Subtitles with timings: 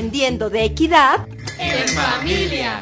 [0.00, 1.28] aprendiendo de equidad
[1.58, 2.80] en familia.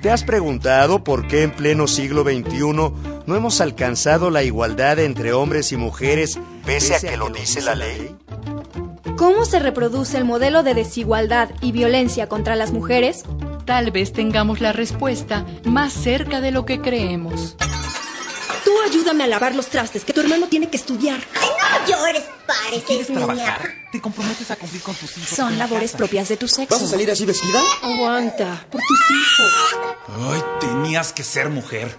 [0.00, 5.32] ¿Te has preguntado por qué en pleno siglo XXI no hemos alcanzado la igualdad entre
[5.32, 8.14] hombres y mujeres pese a que lo dice la ley?
[9.16, 13.24] ¿Cómo se reproduce el modelo de desigualdad y violencia contra las mujeres?
[13.64, 17.56] Tal vez tengamos la respuesta más cerca de lo que creemos.
[18.64, 21.18] Tú ayúdame a lavar los trastes, que tu hermano tiene que estudiar.
[21.80, 23.26] No llores, pareces ¿Quieres niña.
[23.26, 23.68] trabajar?
[23.92, 25.28] Te comprometes a cumplir con tus hijos.
[25.30, 25.98] Son la labores casa.
[25.98, 26.74] propias de tu sexo.
[26.74, 27.60] ¿Vas a salir así vestida?
[27.82, 30.32] Aguanta, por tus hijos.
[30.32, 31.96] Ay, tenías que ser mujer.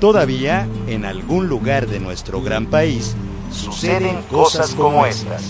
[0.00, 3.14] Todavía, en algún lugar de nuestro gran país,
[3.52, 5.42] suceden cosas como estas.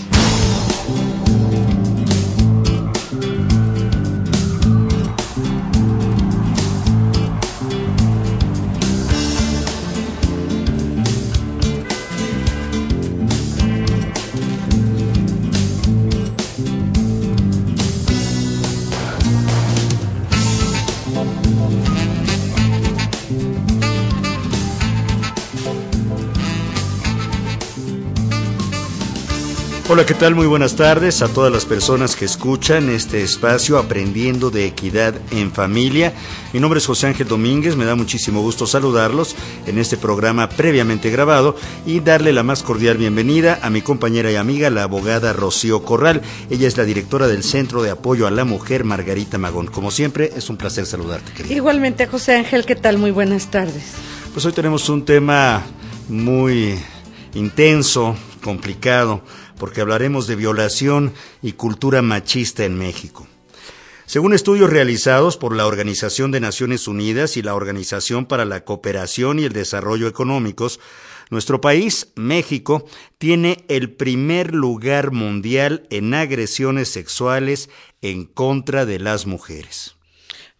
[29.93, 30.33] Hola, ¿qué tal?
[30.33, 35.51] Muy buenas tardes a todas las personas que escuchan este espacio Aprendiendo de Equidad en
[35.51, 36.13] Familia.
[36.51, 39.35] Mi nombre es José Ángel Domínguez, me da muchísimo gusto saludarlos
[39.67, 41.55] en este programa previamente grabado
[41.85, 46.23] y darle la más cordial bienvenida a mi compañera y amiga, la abogada Rocío Corral.
[46.49, 49.67] Ella es la directora del Centro de Apoyo a la Mujer, Margarita Magón.
[49.67, 51.53] Como siempre, es un placer saludarte, querida.
[51.53, 52.97] Igualmente, José Ángel, ¿qué tal?
[52.97, 53.91] Muy buenas tardes.
[54.33, 55.61] Pues hoy tenemos un tema
[56.09, 56.79] muy
[57.35, 59.23] intenso, complicado,
[59.57, 63.27] porque hablaremos de violación y cultura machista en México.
[64.05, 69.39] Según estudios realizados por la Organización de Naciones Unidas y la Organización para la Cooperación
[69.39, 70.79] y el Desarrollo Económicos,
[71.31, 72.85] nuestro país, México,
[73.17, 77.71] tiene el primer lugar mundial en agresiones sexuales
[78.01, 79.95] en contra de las mujeres.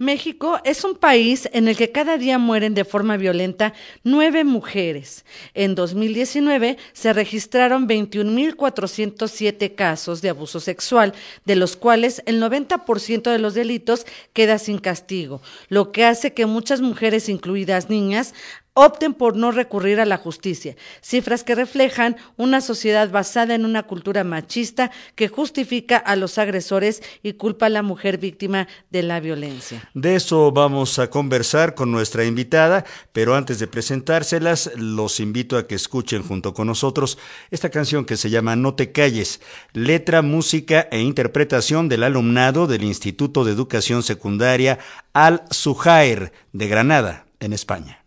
[0.04, 5.26] México es un país en el que cada día mueren de forma violenta nueve mujeres.
[5.54, 11.14] En 2019 se registraron 21.407 casos de abuso sexual,
[11.46, 16.46] de los cuales el 90% de los delitos queda sin castigo, lo que hace que
[16.46, 18.34] muchas mujeres, incluidas niñas,
[18.74, 23.84] opten por no recurrir a la justicia, cifras que reflejan una sociedad basada en una
[23.84, 29.20] cultura machista que justifica a los agresores y culpa a la mujer víctima de la
[29.20, 29.90] violencia.
[29.94, 35.68] De eso vamos a conversar con nuestra invitada, pero antes de presentárselas, los invito a
[35.68, 37.18] que escuchen junto con nosotros
[37.52, 39.42] esta canción que se llama No te calles,
[39.74, 44.80] letra, música e interpretación del alumnado del Instituto de Educación Secundaria
[45.14, 48.03] Al Sujair de Granada, en España.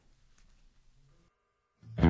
[1.97, 2.09] Todo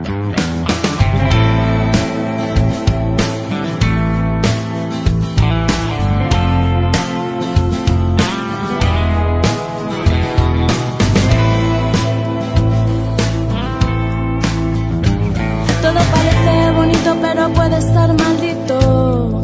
[16.10, 19.40] parece bonito, pero puede estar maldito.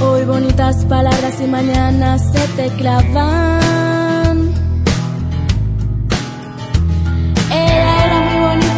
[0.00, 3.63] Hoy bonitas palabras y mañana se te clavan.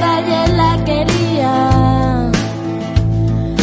[0.02, 2.30] Él la quería.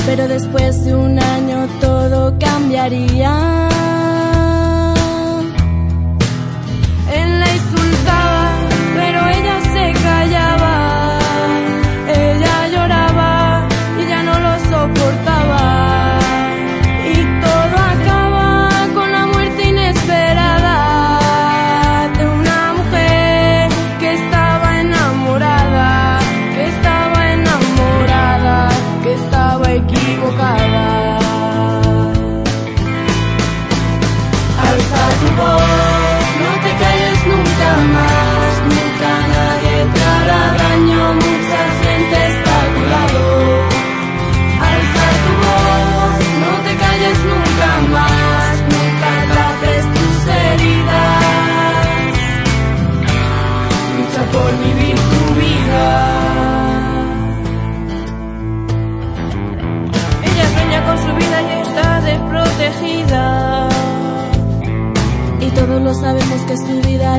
[0.06, 3.53] Pero después de un año todo cambiaría.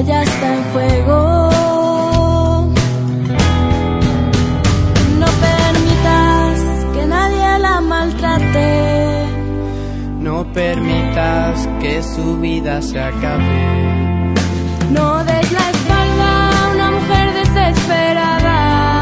[0.01, 2.71] Ya está en juego.
[5.21, 6.57] No permitas
[6.95, 9.27] que nadie la maltrate.
[10.21, 14.35] No permitas que su vida se acabe.
[14.91, 19.01] No des la espalda a una mujer desesperada.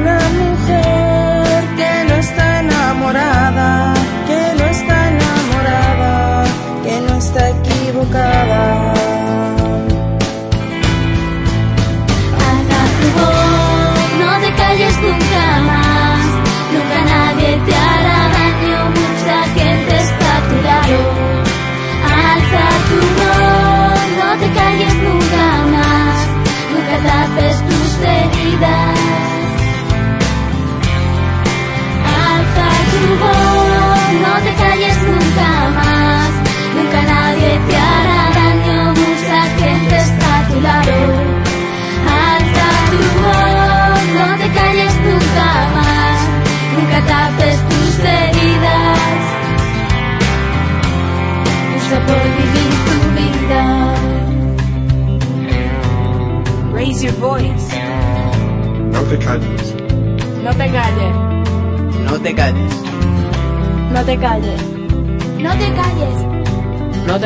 [0.00, 3.77] Una mujer que no está enamorada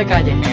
[0.04, 0.51] de calle.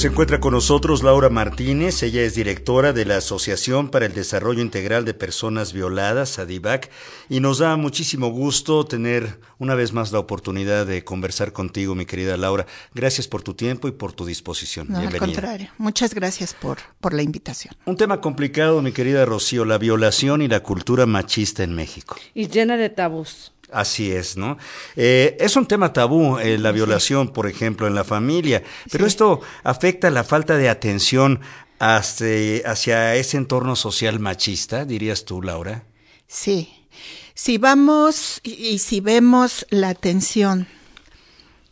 [0.00, 4.62] Se encuentra con nosotros Laura Martínez, ella es directora de la Asociación para el Desarrollo
[4.62, 6.88] Integral de Personas Violadas, ADIVAC,
[7.28, 12.06] y nos da muchísimo gusto tener una vez más la oportunidad de conversar contigo, mi
[12.06, 12.64] querida Laura.
[12.94, 14.86] Gracias por tu tiempo y por tu disposición.
[14.88, 15.34] No, al Bienvenida.
[15.34, 15.68] contrario.
[15.76, 17.74] Muchas gracias por, por la invitación.
[17.84, 22.16] Un tema complicado, mi querida Rocío, la violación y la cultura machista en México.
[22.32, 23.52] Y llena de tabús.
[23.72, 24.58] Así es, ¿no?
[24.96, 29.40] Eh, es un tema tabú, eh, la violación, por ejemplo, en la familia, pero esto
[29.62, 31.40] afecta la falta de atención
[31.78, 35.84] hacia, hacia ese entorno social machista, dirías tú, Laura.
[36.26, 36.86] Sí.
[37.34, 40.68] Si vamos y, y si vemos la atención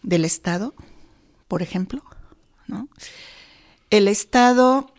[0.03, 0.75] del Estado,
[1.47, 2.03] por ejemplo,
[2.67, 2.89] ¿no?
[3.91, 4.93] El Estado,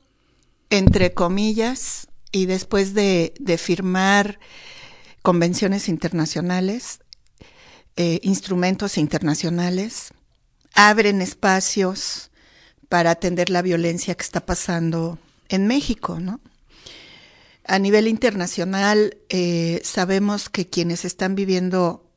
[0.70, 4.40] entre comillas, y después de, de firmar
[5.22, 7.00] convenciones internacionales,
[7.96, 10.14] eh, instrumentos internacionales,
[10.74, 12.32] abren espacios
[12.88, 15.20] para atender la violencia que está pasando
[15.50, 16.40] en México, ¿no?
[17.66, 22.10] A nivel internacional, eh, sabemos que quienes están viviendo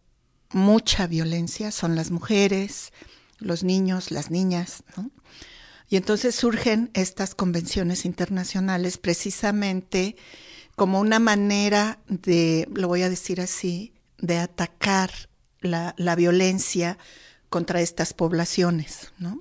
[0.51, 2.93] mucha violencia son las mujeres,
[3.39, 5.11] los niños, las niñas, ¿no?
[5.89, 10.17] Y entonces surgen estas convenciones internacionales precisamente
[10.83, 15.13] como una manera de, lo voy a decir así, de atacar
[15.61, 16.99] la, la violencia
[17.51, 19.41] contra estas poblaciones, ¿no?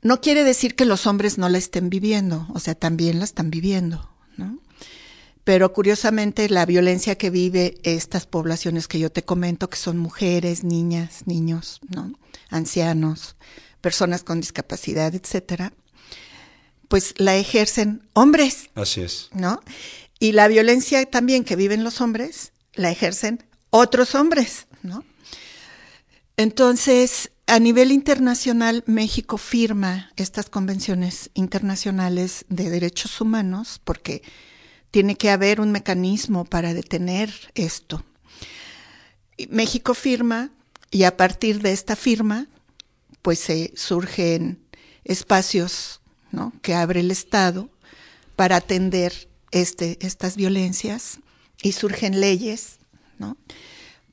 [0.00, 3.50] No quiere decir que los hombres no la estén viviendo, o sea, también la están
[3.50, 4.58] viviendo, ¿no?
[5.44, 10.64] Pero curiosamente la violencia que vive estas poblaciones que yo te comento, que son mujeres,
[10.64, 12.14] niñas, niños, ¿no?
[12.48, 13.36] ancianos,
[13.82, 15.74] personas con discapacidad, etcétera,
[16.88, 19.28] pues la ejercen hombres, Así es.
[19.32, 19.60] ¿no?
[20.18, 25.04] Y la violencia también que viven los hombres la ejercen otros hombres, ¿no?
[26.36, 34.22] Entonces, a nivel internacional, México firma estas convenciones internacionales de derechos humanos porque
[34.90, 38.04] tiene que haber un mecanismo para detener esto.
[39.50, 40.50] México firma
[40.90, 42.46] y a partir de esta firma,
[43.22, 44.60] pues se surgen
[45.04, 45.97] espacios
[46.32, 46.52] ¿no?
[46.62, 47.68] que abre el Estado
[48.36, 51.18] para atender este, estas violencias
[51.62, 52.78] y surgen leyes
[53.18, 53.36] ¿no?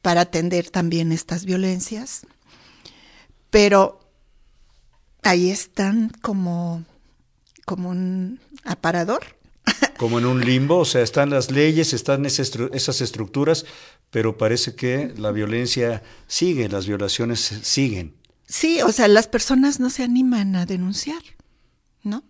[0.02, 2.26] para atender también estas violencias.
[3.50, 4.00] Pero
[5.24, 6.84] ahí están como,
[7.66, 9.24] como un aparador.
[9.98, 13.66] Como en un limbo, o sea, están las leyes, están esas estru- esas estructuras,
[14.12, 18.14] pero parece que la violencia sigue, las violaciones siguen.
[18.46, 21.22] Sí, o sea, las personas no se animan a denunciar,
[22.06, 22.24] ¿no?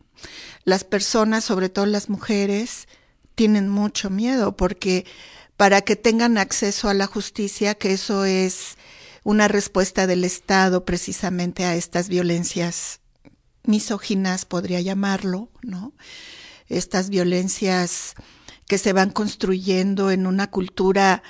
[0.63, 2.87] Las personas, sobre todo las mujeres,
[3.35, 5.05] tienen mucho miedo porque
[5.57, 8.77] para que tengan acceso a la justicia, que eso es
[9.23, 12.99] una respuesta del Estado precisamente a estas violencias
[13.63, 15.93] misóginas, podría llamarlo, ¿no?
[16.67, 18.13] Estas violencias
[18.67, 21.23] que se van construyendo en una cultura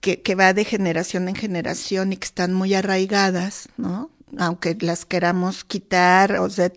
[0.00, 4.10] que, que va de generación en generación y que están muy arraigadas, ¿no?
[4.38, 6.72] Aunque las queramos quitar, o sea,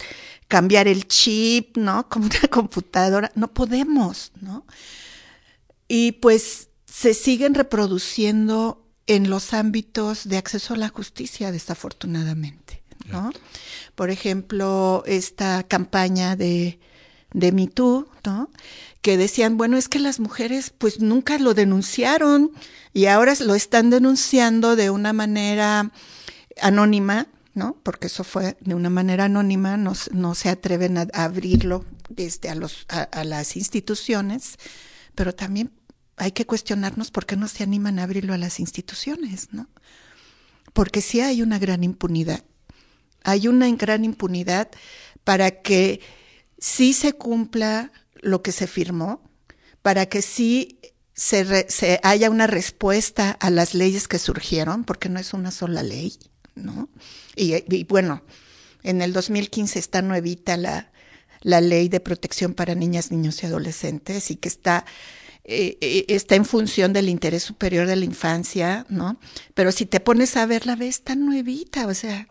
[0.47, 2.07] cambiar el chip, ¿no?
[2.09, 4.65] Como una computadora, no podemos, ¿no?
[5.87, 13.31] Y pues se siguen reproduciendo en los ámbitos de acceso a la justicia, desafortunadamente, ¿no?
[13.95, 16.79] Por ejemplo, esta campaña de,
[17.33, 18.51] de Me Too, ¿no?
[19.01, 22.51] Que decían, bueno, es que las mujeres pues nunca lo denunciaron
[22.93, 25.91] y ahora lo están denunciando de una manera
[26.61, 27.27] anónima,
[27.59, 27.77] ¿no?
[27.83, 33.23] Porque eso fue de una manera anónima, no, no se atreven a, abrirlo desde a,
[33.23, 34.57] las instituciones,
[35.13, 35.71] pero también
[36.15, 39.67] hay que cuestionarnos por qué no se animan a abrirlo a las instituciones, ¿no?
[40.73, 42.43] porque sí hay una gran impunidad.
[43.23, 44.69] Hay una gran impunidad
[45.23, 45.99] para que
[46.57, 49.21] sí se cumpla lo que se firmó,
[49.81, 50.79] para que sí
[51.13, 56.17] se haya una respuesta a las leyes que surgieron, porque no es una sola ley,
[56.55, 56.89] ¿no?
[57.35, 58.23] Y, bueno,
[58.83, 60.91] en el 2015 está nuevita la,
[61.41, 64.85] la ley de protección para niñas, niños y adolescentes y que está
[65.45, 69.19] eh, eh, está en función del interés superior de la infancia, ¿no?
[69.55, 72.27] Pero si te pones a verla, ves tan nuevita, o sea,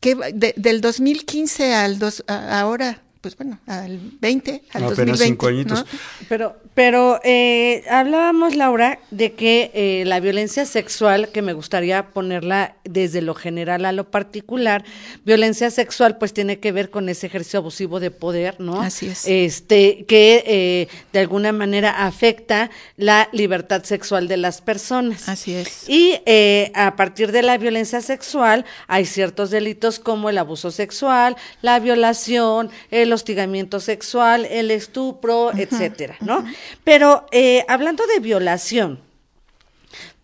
[0.00, 5.24] que de- del 2015 al dos, a- ahora, pues bueno, al 20, al Apenas 2020,
[5.24, 5.80] cinco añitos.
[5.80, 5.98] ¿no?
[6.28, 12.76] Pero, pero eh, hablábamos, Laura, de que eh, la violencia sexual, que me gustaría ponerla
[12.84, 14.84] desde lo general a lo particular,
[15.24, 18.80] violencia sexual pues tiene que ver con ese ejercicio abusivo de poder, ¿no?
[18.80, 19.24] Así es.
[19.26, 25.28] Este, que eh, de alguna manera afecta la libertad sexual de las personas.
[25.28, 25.88] Así es.
[25.88, 31.36] Y eh, a partir de la violencia sexual hay ciertos delitos como el abuso sexual,
[31.60, 36.44] la violación, el hostigamiento sexual, el estupro, etcétera, ¿no?
[36.84, 39.00] Pero eh, hablando de violación,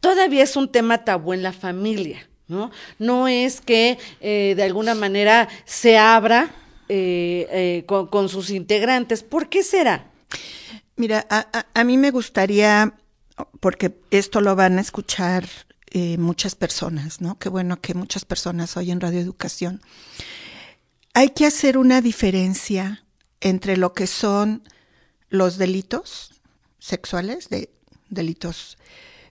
[0.01, 2.71] todavía es un tema tabú en la familia, ¿no?
[2.99, 6.51] No es que eh, de alguna manera se abra
[6.89, 9.23] eh, con, con sus integrantes.
[9.23, 10.07] ¿Por qué será?
[10.97, 12.95] Mira, a, a- a mí me gustaría,
[13.61, 15.49] porque esto lo van a escuchar
[15.91, 17.39] eh, muchas personas, ¿no?
[17.39, 19.81] Qué bueno que muchas personas oyen radioeducación.
[21.15, 23.05] Hay que hacer una diferencia
[23.41, 24.63] entre lo que son
[25.29, 26.41] los delitos
[26.79, 27.71] sexuales, de
[28.09, 28.79] delitos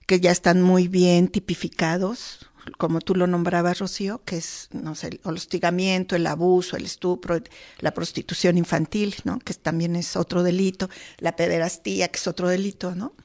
[0.05, 2.47] que ya están muy bien tipificados,
[2.77, 7.41] como tú lo nombrabas, Rocío, que es, no sé, el hostigamiento, el abuso, el estupro,
[7.79, 9.39] la prostitución infantil, ¿no?
[9.39, 13.15] Que también es otro delito, la pederastía, que es otro delito, ¿no?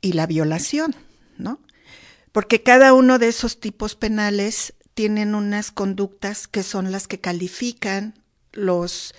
[0.00, 0.94] Y la violación,
[1.38, 1.60] ¿no?
[2.30, 8.14] Porque cada uno de esos tipos penales tienen unas conductas que son las que califican
[8.52, 9.14] los,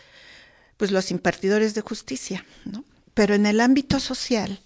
[0.75, 2.83] pues los impartidores de justicia, ¿no?
[3.13, 4.59] Pero en el ámbito social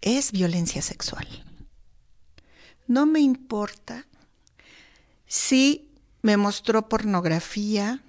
[0.00, 1.28] es violencia sexual.
[2.88, 4.06] No me importa
[5.28, 8.02] si me mostró pornografía,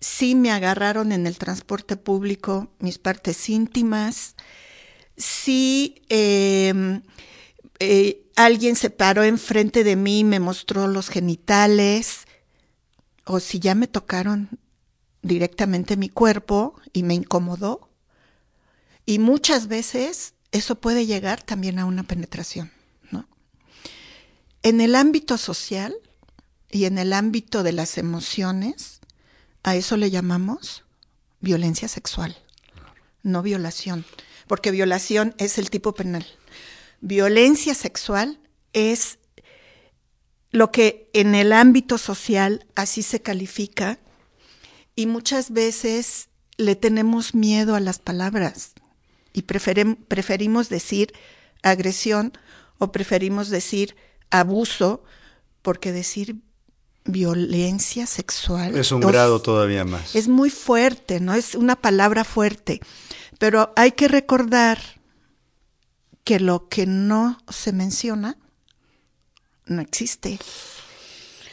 [0.00, 4.34] si me agarraron en el transporte público mis partes íntimas,
[5.16, 7.00] si eh,
[7.80, 12.26] eh, alguien se paró enfrente de mí me mostró los genitales,
[13.24, 14.50] o si ya me tocaron
[15.22, 17.88] directamente mi cuerpo y me incomodó.
[19.06, 22.70] Y muchas veces eso puede llegar también a una penetración,
[23.10, 23.26] ¿no?
[24.62, 25.94] En el ámbito social
[26.70, 29.00] y en el ámbito de las emociones,
[29.62, 30.84] a eso le llamamos
[31.40, 32.36] violencia sexual,
[33.22, 34.04] no violación,
[34.46, 36.26] porque violación es el tipo penal.
[37.00, 38.38] Violencia sexual
[38.72, 39.18] es
[40.50, 43.98] lo que en el ámbito social así se califica
[44.96, 48.72] y muchas veces le tenemos miedo a las palabras
[49.32, 51.12] y preferimos decir
[51.62, 52.32] agresión
[52.78, 53.96] o preferimos decir
[54.30, 55.02] abuso
[55.62, 56.36] porque decir
[57.04, 60.14] violencia sexual Es un grado todavía más.
[60.14, 61.34] es muy fuerte, ¿no?
[61.34, 62.80] Es una palabra fuerte.
[63.38, 64.99] Pero hay que recordar
[66.24, 68.36] que lo que no se menciona
[69.66, 70.38] no existe.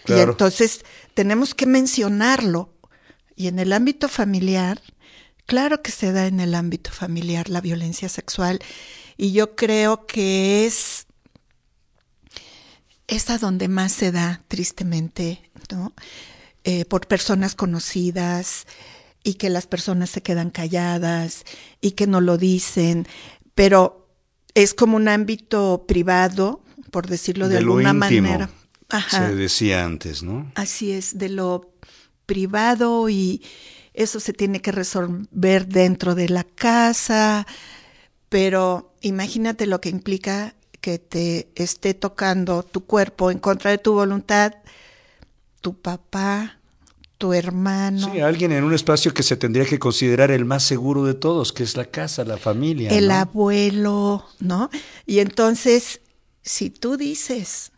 [0.08, 0.84] Y entonces
[1.14, 2.74] tenemos que mencionarlo.
[3.36, 4.82] Y en el ámbito familiar,
[5.46, 8.60] claro que se da en el ámbito familiar la violencia sexual.
[9.16, 11.08] Y yo creo que es
[13.08, 15.94] es a donde más se da, tristemente, ¿no?
[16.64, 18.68] Eh, por personas conocidas
[19.24, 21.46] y que las personas se quedan calladas
[21.80, 23.08] y que no lo dicen,
[23.56, 24.07] pero
[24.64, 28.50] es como un ámbito privado, por decirlo de, De lo alguna íntimo, manera.
[28.90, 29.28] Ajá.
[29.28, 30.52] Se decía antes, ¿no?
[30.56, 31.74] Así es, de lo
[32.26, 33.44] privado y
[33.94, 37.46] eso se tiene que resolver dentro de la casa,
[38.30, 43.94] pero imagínate lo que implica que te esté tocando tu cuerpo en contra de tu
[43.94, 44.54] voluntad,
[45.62, 46.57] tu papá,
[47.18, 51.04] tu hermano, Sí, alguien en un espacio que se tendría que considerar el más seguro
[51.06, 52.92] de todos, que es la casa, la familia.
[52.92, 53.14] el ¿no?
[53.16, 54.70] abuelo, ¿no?
[55.06, 56.02] Y entonces,
[56.44, 57.72] si tú dices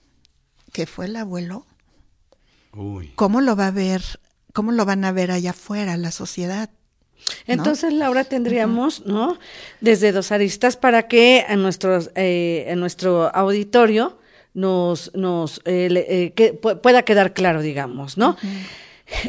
[0.73, 1.65] que fue el abuelo,
[2.73, 3.11] Uy.
[3.15, 4.03] ¿cómo lo va a ver?
[4.53, 6.69] ¿Cómo lo van a ver allá afuera la sociedad?
[7.47, 7.53] ¿no?
[7.53, 9.37] Entonces, Laura, tendríamos, ¿no?
[9.81, 14.19] Desde dos aristas para que a nuestros, eh, a nuestro auditorio
[14.53, 18.35] nos, nos eh, le- eh, que pu- pueda quedar claro, digamos, ¿no?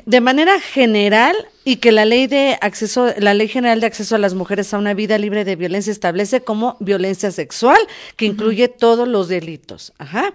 [0.07, 4.19] De manera general y que la ley de acceso, la ley general de acceso a
[4.19, 7.79] las mujeres a una vida libre de violencia establece como violencia sexual,
[8.17, 9.93] que incluye todos los delitos.
[9.99, 10.33] Ajá.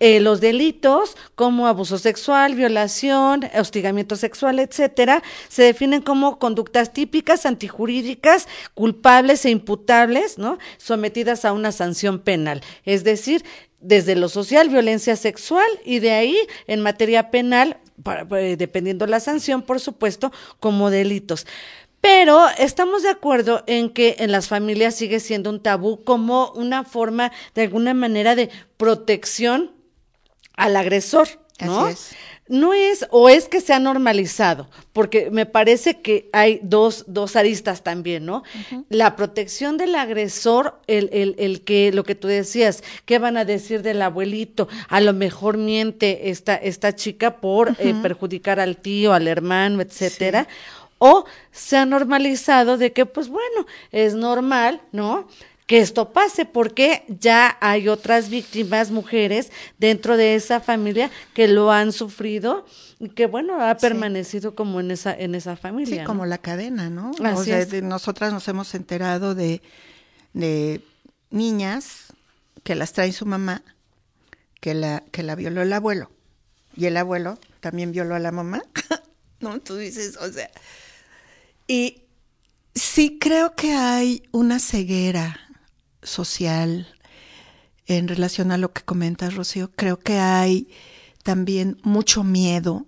[0.00, 7.44] Eh, los delitos como abuso sexual, violación, hostigamiento sexual, etcétera, se definen como conductas típicas,
[7.44, 10.58] antijurídicas, culpables e imputables, ¿no?
[10.78, 12.62] Sometidas a una sanción penal.
[12.84, 13.44] Es decir,
[13.82, 19.20] desde lo social, violencia sexual, y de ahí, en materia penal, para- eh, dependiendo la
[19.20, 21.46] sanción, por supuesto, como delitos.
[22.00, 26.82] Pero estamos de acuerdo en que en las familias sigue siendo un tabú como una
[26.82, 29.70] forma, de alguna manera, de protección
[30.56, 31.28] al agresor,
[31.60, 31.86] ¿no?
[31.86, 32.16] Así es.
[32.48, 37.36] No es, o es que se ha normalizado, porque me parece que hay dos, dos
[37.36, 38.42] aristas también, ¿no?
[38.90, 43.44] La protección del agresor, el, el, el que, lo que tú decías, ¿qué van a
[43.44, 44.68] decir del abuelito?
[44.88, 50.46] A lo mejor miente esta, esta chica por eh, perjudicar al tío, al hermano, etcétera.
[50.98, 55.26] O se ha normalizado de que, pues bueno, es normal, ¿no?
[55.72, 61.72] Que esto pase porque ya hay otras víctimas, mujeres, dentro de esa familia que lo
[61.72, 62.66] han sufrido
[63.00, 65.94] y que bueno, ha permanecido como en esa, en esa familia.
[65.94, 66.04] Sí, ¿no?
[66.06, 67.12] como la cadena, ¿no?
[67.12, 67.70] o sea, es.
[67.70, 69.62] de- nosotras nos hemos enterado de,
[70.34, 70.84] de
[71.30, 72.12] niñas
[72.64, 73.62] que las trae su mamá,
[74.60, 76.10] que la, que la violó el abuelo.
[76.76, 78.62] Y el abuelo también violó a la mamá.
[79.40, 79.58] ¿No?
[79.58, 80.50] Tú dices, o sea.
[81.66, 82.02] Y
[82.74, 85.38] sí creo que hay una ceguera
[86.02, 86.86] social
[87.86, 89.70] en relación a lo que comentas, Rocío.
[89.74, 90.68] Creo que hay
[91.22, 92.86] también mucho miedo,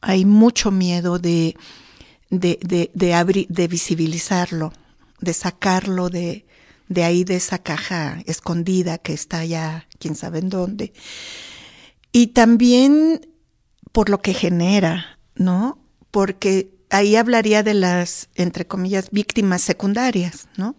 [0.00, 1.56] hay mucho miedo de,
[2.30, 4.72] de, de, de, visibilizarlo,
[5.20, 6.44] de sacarlo de,
[6.88, 10.92] de ahí, de esa caja escondida que está allá, quién sabe en dónde.
[12.12, 13.26] Y también
[13.92, 15.78] por lo que genera, ¿no?
[16.10, 20.76] Porque ahí hablaría de las, entre comillas, víctimas secundarias, ¿no?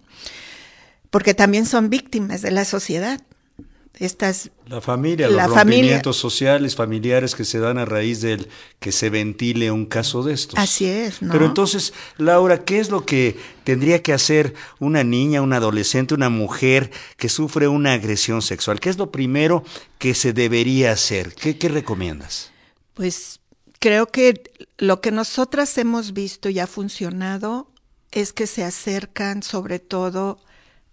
[1.13, 3.21] Porque también son víctimas de la sociedad.
[3.99, 5.57] Estas La familia, los familia.
[5.59, 8.49] rompimientos sociales, familiares que se dan a raíz del
[8.79, 10.57] que se ventile un caso de estos.
[10.57, 11.31] Así es, ¿no?
[11.31, 16.29] Pero entonces, Laura, ¿qué es lo que tendría que hacer una niña, una adolescente, una
[16.29, 18.79] mujer que sufre una agresión sexual?
[18.79, 19.63] ¿Qué es lo primero
[19.99, 21.35] que se debería hacer?
[21.35, 22.49] ¿Qué, qué recomiendas?
[22.95, 23.39] Pues
[23.77, 24.41] creo que
[24.79, 27.69] lo que nosotras hemos visto y ha funcionado
[28.09, 30.39] es que se acercan sobre todo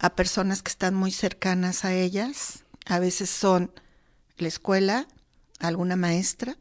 [0.00, 2.64] a personas que están muy cercanas a ellas.
[2.86, 3.70] A veces son
[4.38, 5.06] la escuela,
[5.58, 6.56] alguna maestra,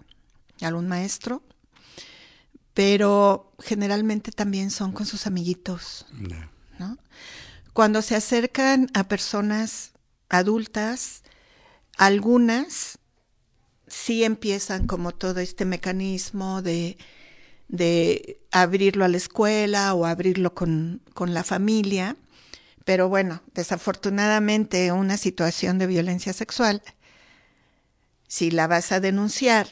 [0.61, 1.41] algún maestro,
[2.73, 6.05] pero generalmente también son con sus amiguitos.
[6.77, 6.97] ¿no?
[7.71, 9.93] Cuando se acercan a personas
[10.27, 11.23] adultas,
[11.97, 12.99] algunas
[13.87, 16.97] sí empiezan como todo este mecanismo de,
[17.69, 22.17] de abrirlo a la escuela o abrirlo con, con la familia.
[22.85, 26.81] Pero bueno, desafortunadamente una situación de violencia sexual,
[28.27, 29.67] si la vas a denunciar,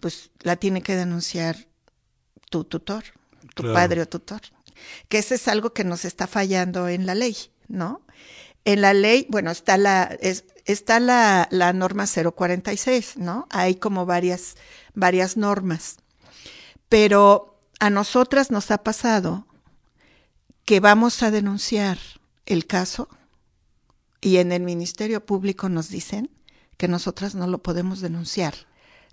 [0.00, 1.66] pues la tiene que denunciar
[2.50, 3.04] tu tutor,
[3.54, 3.74] tu Claro.
[3.74, 4.40] padre o tutor.
[5.08, 7.36] Que eso es algo que nos está fallando en la ley,
[7.66, 8.02] ¿no?
[8.64, 13.46] En la ley, bueno, está la, es- está la, la norma 046, ¿no?
[13.50, 14.54] Hay como varias,
[14.94, 15.96] varias normas.
[16.88, 19.46] Pero a nosotras nos ha pasado
[20.68, 21.96] que vamos a denunciar
[22.44, 23.08] el caso
[24.20, 26.28] y en el Ministerio Público nos dicen
[26.76, 28.54] que nosotras no lo podemos denunciar,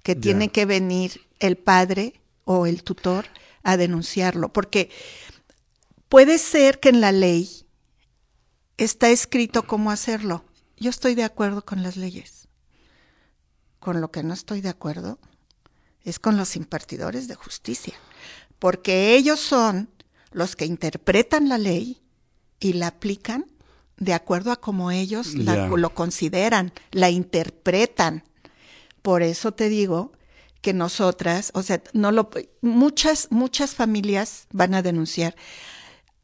[0.04, 3.28] que tiene que venir el padre o el tutor
[3.63, 4.89] a denunciarlo, porque
[6.10, 7.65] puede ser que en la ley
[8.76, 10.44] está escrito cómo hacerlo.
[10.76, 12.50] Yo estoy de acuerdo con las leyes.
[13.80, 15.20] Con lo que no estoy de acuerdo
[16.04, 17.94] es con los impartidores de justicia,
[18.60, 19.94] porque ellos son
[20.36, 22.02] los que interpretan la ley
[22.60, 23.45] y la aplican
[23.98, 28.24] de acuerdo a como ellos la- lo consideran, la interpretan.
[29.02, 30.12] Por eso te digo
[30.62, 32.30] que nosotras, o sea, no lo
[32.62, 35.36] muchas muchas familias van a denunciar.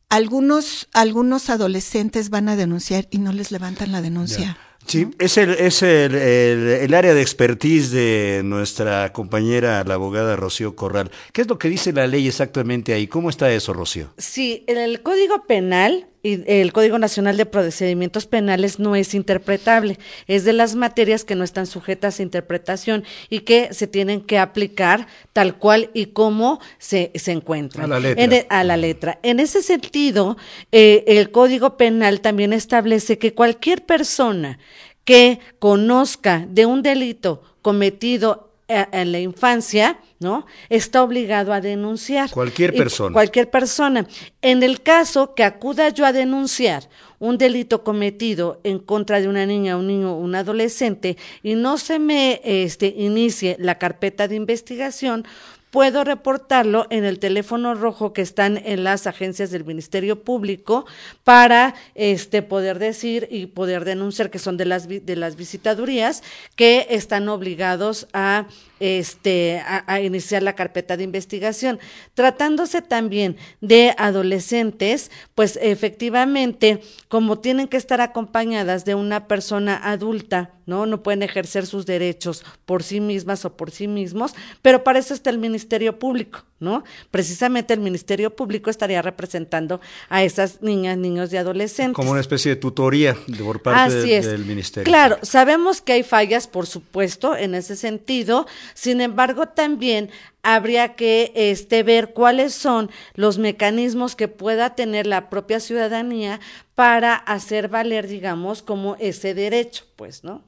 [0.10, 4.58] Algunos algunos adolescentes van a denunciar y no les levantan la denuncia.
[4.92, 10.36] Sí, es, el, es el, el- el área de expertise de nuestra compañera, la abogada
[10.36, 11.12] Rocío Corral.
[11.32, 13.08] ¿Qué es lo que dice la ley exactamente ahí?
[13.08, 14.10] ¿Cómo está eso, Rocío?
[14.18, 19.98] Sí, el, el Código Penal y el Código Nacional de Procedimientos Penales no es interpretable.
[20.28, 24.38] Es de las materias que no están sujetas a interpretación y que se tienen que
[24.38, 27.86] aplicar tal cual y como se, se encuentran.
[27.86, 28.24] A la letra.
[28.24, 29.20] En e- a la letra.
[29.24, 30.38] En ese sentido,
[30.72, 34.60] eh, el Código Penal también establece que cualquier persona
[35.04, 38.51] que conozca de un delito cometido
[38.92, 40.46] en la infancia, ¿no?
[40.70, 42.30] Está obligado a denunciar.
[42.30, 43.14] Cualquier Y persona.
[43.14, 44.08] cualquier persona.
[44.42, 46.88] En el caso que acuda yo a denunciar
[47.20, 52.00] un delito cometido en contra de una niña, un niño, un adolescente y no se
[52.00, 55.26] me este, inicie la carpeta de investigación,
[55.72, 60.86] puedo reportarlo en el teléfono rojo que están en las agencias del Ministerio Público
[61.24, 66.24] para este poder decir y poder denunciar que son de las de las visitadurías
[66.56, 68.48] que están obligados a
[68.82, 71.80] este a, a iniciar la carpeta de investigación.
[72.16, 80.52] Tratándose también de adolescentes, pues efectivamente, como tienen que estar acompañadas de una persona adulta,
[80.66, 80.86] ¿no?
[80.86, 85.14] No pueden ejercer sus derechos por sí mismas o por sí mismos, pero para eso
[85.14, 86.84] está el Ministerio Público, ¿no?
[87.12, 91.96] Precisamente el Ministerio Público estaría representando a esas niñas, niños y adolescentes.
[91.96, 94.26] Como una especie de tutoría de- por parte Así de- es.
[94.28, 94.86] del ministerio.
[94.86, 98.48] Claro, sabemos que hay fallas, por supuesto, en ese sentido.
[98.74, 100.10] Sin embargo, también
[100.44, 106.40] habría que este, ver cuáles son los mecanismos que pueda tener la propia ciudadanía
[106.76, 110.44] para hacer valer, digamos, como ese derecho, pues, ¿no?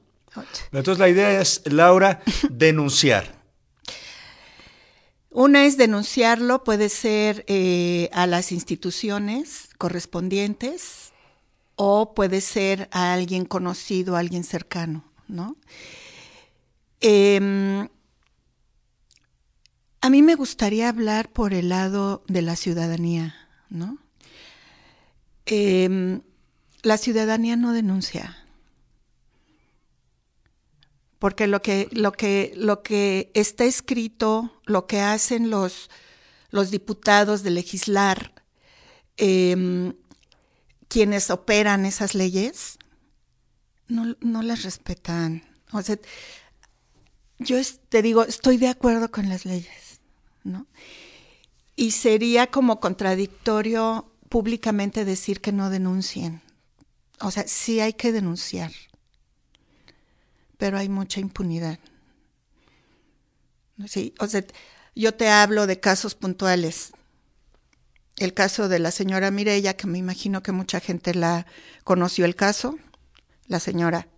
[0.72, 3.44] Entonces la idea es, Laura, denunciar.
[5.30, 11.12] Una es denunciarlo, puede ser eh, a las instituciones correspondientes
[11.76, 15.56] o puede ser a alguien conocido, a alguien cercano, ¿no?
[17.00, 17.88] Em,
[20.04, 23.34] a mí me gustaría hablar por el lado de la ciudadanía,
[23.70, 23.96] ¿no?
[25.46, 26.20] Em,
[26.82, 28.36] la ciudadanía no denuncia.
[31.18, 35.88] Porque lo que, lo que, lo que está escrito, lo que hacen los,
[36.50, 38.34] los diputados de legislar,
[39.16, 39.94] em,
[40.88, 42.76] quienes operan esas leyes,
[43.88, 45.44] no, no las respetan.
[45.72, 45.98] O sea,
[47.38, 47.56] yo
[47.88, 49.93] te digo, estoy de acuerdo con las leyes,
[50.44, 50.66] ¿no?
[51.76, 56.42] Y sería como contradictorio públicamente decir que no denuncien.
[57.20, 58.72] O sea, sí hay que denunciar,
[60.58, 61.78] pero hay mucha impunidad.
[63.86, 64.44] Sí, o sea,
[64.94, 66.92] yo te hablo de casos puntuales.
[68.16, 71.46] El caso de la señora Mirella, que me imagino que mucha gente la
[71.82, 72.78] conoció el caso,
[73.48, 74.08] la señora,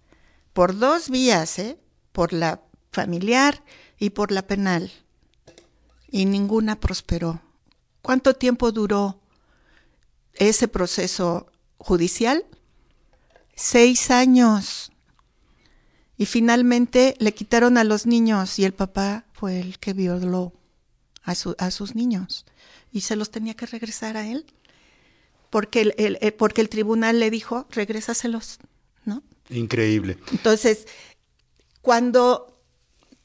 [0.52, 1.78] por dos vías, ¿eh?
[2.12, 2.62] por la
[2.92, 3.62] familiar
[3.98, 4.90] y por la penal,
[6.10, 7.40] y ninguna prosperó.
[8.02, 9.20] ¿Cuánto tiempo duró
[10.34, 11.46] ese proceso
[11.78, 12.44] judicial?
[13.54, 14.92] Seis años.
[16.18, 20.52] Y finalmente le quitaron a los niños y el papá fue el que violó
[21.22, 22.46] a, su- a sus niños
[22.92, 24.46] y se los tenía que regresar a él
[25.50, 28.58] porque el, el- el- porque el tribunal le dijo regrésaselos,
[29.04, 29.22] ¿no?
[29.50, 30.16] Increíble.
[30.32, 30.86] Entonces,
[31.82, 32.58] cuando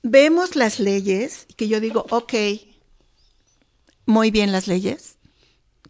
[0.03, 2.33] vemos las leyes, que yo digo, ok,
[4.05, 5.17] muy bien las leyes,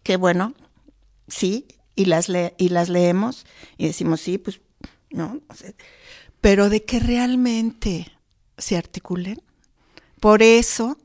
[0.02, 0.54] qué bueno,
[1.28, 3.46] sí, y las, le- y las leemos
[3.76, 4.60] y decimos, sí, pues,
[5.10, 5.40] no,
[6.40, 8.10] pero de que realmente
[8.58, 9.40] se articulen.
[10.20, 10.98] Por eso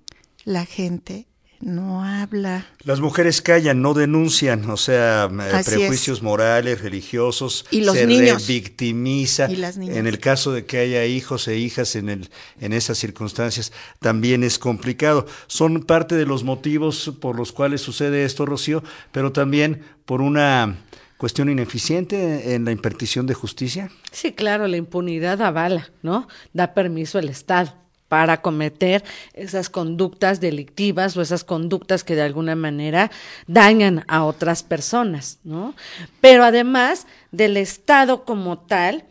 [0.46, 1.27] la gente
[1.60, 2.66] no habla.
[2.84, 8.06] Las mujeres callan, no denuncian, o sea, eh, Así prejuicios morales, religiosos, Y los se
[8.06, 8.48] niños.
[8.48, 9.50] revictimiza.
[9.52, 9.98] Y las niñas.
[9.98, 14.44] En el caso de que haya hijos e hijas en, el, en esas circunstancias, también
[14.44, 15.26] es complicado.
[15.48, 20.78] Son parte de los motivos por los cuales sucede esto, Rocío, pero también por una
[21.18, 23.90] cuestión ineficiente en la impartición de justicia.
[24.12, 26.28] Sí, claro, la impunidad avala, ¿no?
[26.54, 27.74] Da permiso al Estado
[28.08, 33.12] para cometer esas conductas delictivas o esas conductas que de alguna manera
[33.48, 35.76] dañan a otras personas, ¿no?
[36.22, 39.06] Pero además del Estado como tal,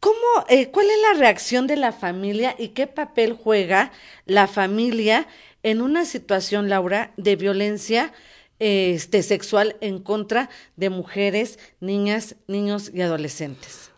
[0.00, 0.16] ¿Cómo,
[0.48, 3.90] eh, ¿Cuál es la reacción de la familia y qué papel juega
[4.26, 5.26] la familia
[5.64, 8.12] en una situación, Laura, de violencia
[8.60, 13.90] este, sexual en contra de mujeres, niñas, niños y adolescentes?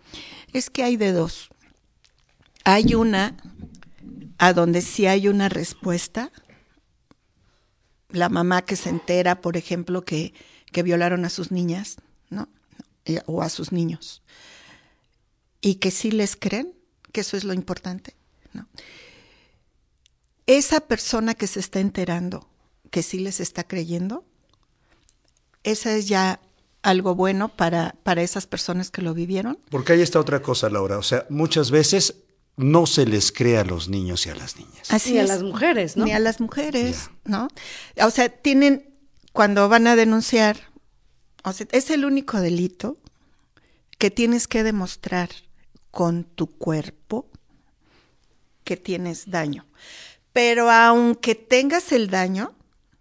[0.54, 1.50] Es que hay de dos.
[2.64, 3.36] Hay una
[4.40, 6.32] a donde sí hay una respuesta.
[8.08, 10.32] La mamá que se entera, por ejemplo, que,
[10.72, 11.98] que violaron a sus niñas,
[12.30, 12.48] ¿no?
[13.26, 14.22] O a sus niños.
[15.60, 16.72] Y que sí les creen,
[17.12, 18.16] que eso es lo importante,
[18.54, 18.66] ¿no?
[20.46, 22.48] Esa persona que se está enterando,
[22.90, 24.24] que sí les está creyendo,
[25.64, 26.40] esa es ya
[26.80, 29.58] algo bueno para, para esas personas que lo vivieron.
[29.68, 30.96] Porque ahí está otra cosa, Laura.
[30.96, 32.24] O sea, muchas veces
[32.60, 34.90] no se les cree a los niños y a las niñas.
[34.90, 36.04] Así Ni a las mujeres, ¿no?
[36.04, 37.48] Ni a las mujeres, ¿no?
[38.02, 38.94] O sea, tienen,
[39.32, 40.58] cuando van a denunciar,
[41.42, 42.98] o sea, es el único delito
[43.98, 45.30] que tienes que demostrar
[45.90, 47.28] con tu cuerpo
[48.64, 49.66] que tienes daño.
[50.32, 52.54] Pero aunque tengas el daño,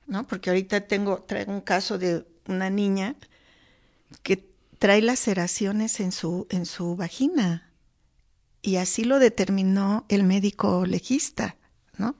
[0.07, 0.25] ¿no?
[0.25, 3.15] Porque ahorita tengo, traigo un caso de una niña
[4.23, 7.68] que trae laceraciones en su, en su vagina.
[8.61, 11.55] Y así lo determinó el médico legista,
[11.97, 12.15] ¿no?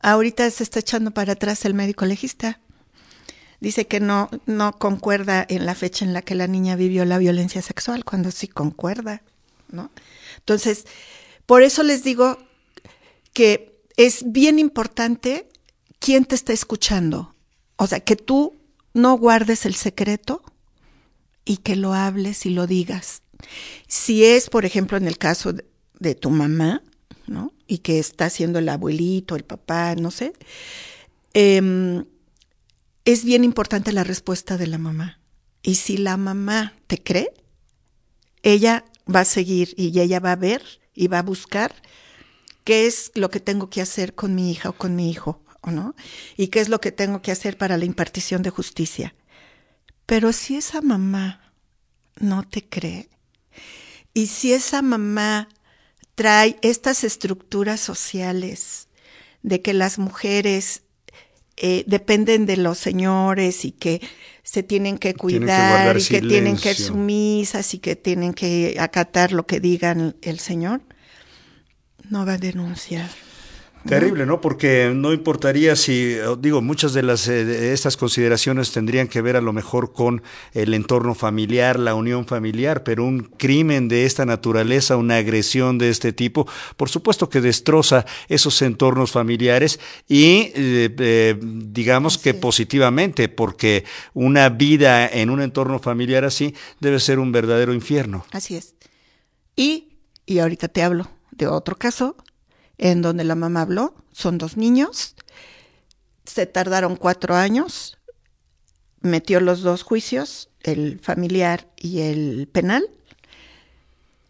[0.00, 2.60] Ahorita se está echando para atrás el médico legista.
[3.60, 7.18] Dice que no, no concuerda en la fecha en la que la niña vivió la
[7.18, 9.22] violencia sexual, cuando sí concuerda,
[9.70, 9.90] ¿no?
[10.38, 10.86] Entonces,
[11.46, 12.38] por eso les digo
[13.32, 15.48] que es bien importante
[15.98, 17.34] quién te está escuchando.
[17.76, 18.54] O sea, que tú
[18.94, 20.42] no guardes el secreto
[21.44, 23.22] y que lo hables y lo digas.
[23.86, 26.82] Si es, por ejemplo, en el caso de, tu mamá,
[27.26, 27.52] ¿no?
[27.66, 30.32] Y que está haciendo el abuelito, el papá, no sé,
[31.34, 32.04] eh,
[33.04, 35.20] es bien importante la respuesta de la mamá.
[35.62, 37.32] Y si la mamá te cree,
[38.42, 40.62] ella va a seguir y ella va a ver
[40.94, 41.74] y va a buscar
[42.64, 45.70] qué es lo que tengo que hacer con mi hija o con mi hijo, ¿o
[45.70, 45.94] no?
[46.36, 49.14] Y qué es lo que tengo que hacer para la impartición de justicia.
[50.04, 51.52] Pero si esa mamá
[52.18, 53.08] no te cree,
[54.16, 55.46] y si esa mamá
[56.14, 58.88] trae estas estructuras sociales
[59.42, 60.84] de que las mujeres
[61.58, 64.00] eh, dependen de los señores y que
[64.42, 68.78] se tienen que cuidar que y que tienen que ser sumisas y que tienen que
[68.80, 70.80] acatar lo que digan el señor,
[72.08, 73.10] no va a denunciar.
[73.86, 74.40] Terrible, ¿no?
[74.40, 79.22] Porque no importaría si, eh, digo, muchas de las eh, de estas consideraciones tendrían que
[79.22, 80.22] ver a lo mejor con
[80.54, 85.90] el entorno familiar, la unión familiar, pero un crimen de esta naturaleza, una agresión de
[85.90, 93.28] este tipo, por supuesto que destroza esos entornos familiares y eh, eh, digamos que positivamente,
[93.28, 98.26] porque una vida en un entorno familiar así debe ser un verdadero infierno.
[98.32, 98.74] Así es.
[99.54, 99.90] Y,
[100.26, 102.16] y ahorita te hablo de otro caso
[102.78, 105.14] en donde la mamá habló, son dos niños,
[106.24, 107.98] se tardaron cuatro años,
[109.00, 112.88] metió los dos juicios, el familiar y el penal,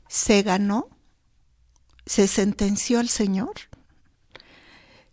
[0.09, 0.88] se ganó,
[2.04, 3.54] se sentenció al señor,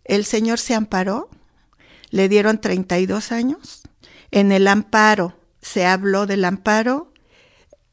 [0.04, 1.28] el señor se amparó,
[2.10, 3.82] le dieron 32 años,
[4.30, 7.12] en el amparo se habló del amparo,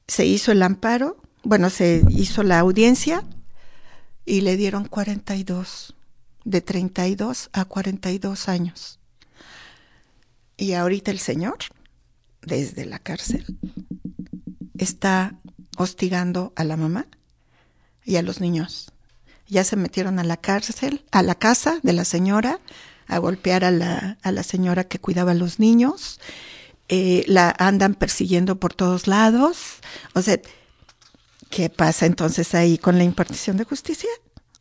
[0.08, 3.24] se hizo el amparo, bueno, se hizo la audiencia
[4.26, 5.96] y le dieron 42,
[6.44, 9.00] de 32 a 42 años.
[10.58, 11.58] Y ahorita el señor,
[12.42, 13.46] desde la cárcel,
[14.78, 15.36] está
[15.78, 17.08] hostigando a la mamá
[18.04, 18.92] y a los niños.
[19.48, 22.60] Ya se metieron a la cárcel, a la casa de la señora,
[23.08, 26.20] a golpear a la, a la señora que cuidaba a los niños.
[26.88, 29.80] Eh, la andan persiguiendo por todos lados.
[30.14, 30.40] O sea,
[31.52, 34.10] ¿qué pasa entonces ahí con la impartición de justicia?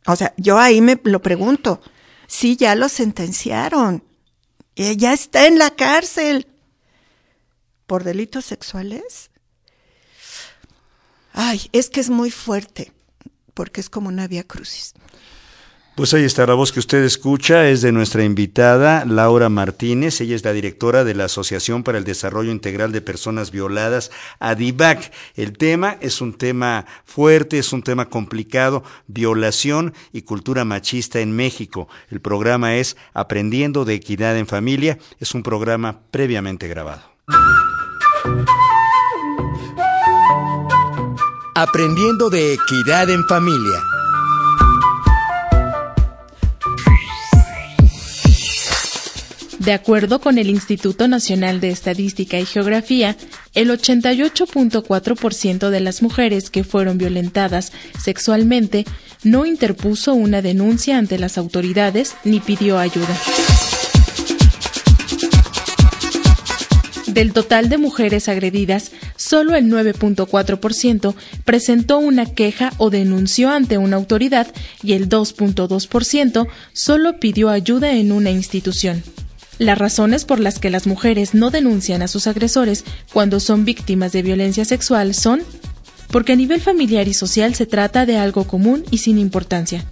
[0.05, 1.81] O sea, yo ahí me lo pregunto.
[2.27, 4.03] Sí, ya lo sentenciaron.
[4.75, 6.47] Eh, Ya está en la cárcel.
[7.87, 9.31] ¿Por delitos sexuales?
[11.33, 12.91] Ay, es que es muy fuerte,
[13.53, 14.93] porque es como una vía crucis.
[15.95, 20.37] Pues ahí está la voz que usted escucha, es de nuestra invitada Laura Martínez, ella
[20.37, 25.11] es la directora de la Asociación para el Desarrollo Integral de Personas Violadas, ADIVAC.
[25.35, 31.35] El tema es un tema fuerte, es un tema complicado, violación y cultura machista en
[31.35, 31.89] México.
[32.09, 37.01] El programa es Aprendiendo de Equidad en Familia, es un programa previamente grabado.
[41.53, 43.90] Aprendiendo de equidad en familia.
[49.63, 53.15] De acuerdo con el Instituto Nacional de Estadística y Geografía,
[53.53, 57.71] el 88.4% de las mujeres que fueron violentadas
[58.03, 58.85] sexualmente
[59.23, 63.15] no interpuso una denuncia ante las autoridades ni pidió ayuda.
[67.05, 71.13] Del total de mujeres agredidas, solo el 9.4%
[71.45, 74.47] presentó una queja o denunció ante una autoridad
[74.81, 79.03] y el 2.2% solo pidió ayuda en una institución.
[79.61, 84.11] Las razones por las que las mujeres no denuncian a sus agresores cuando son víctimas
[84.11, 85.43] de violencia sexual son
[86.09, 89.85] porque a nivel familiar y social se trata de algo común y sin importancia,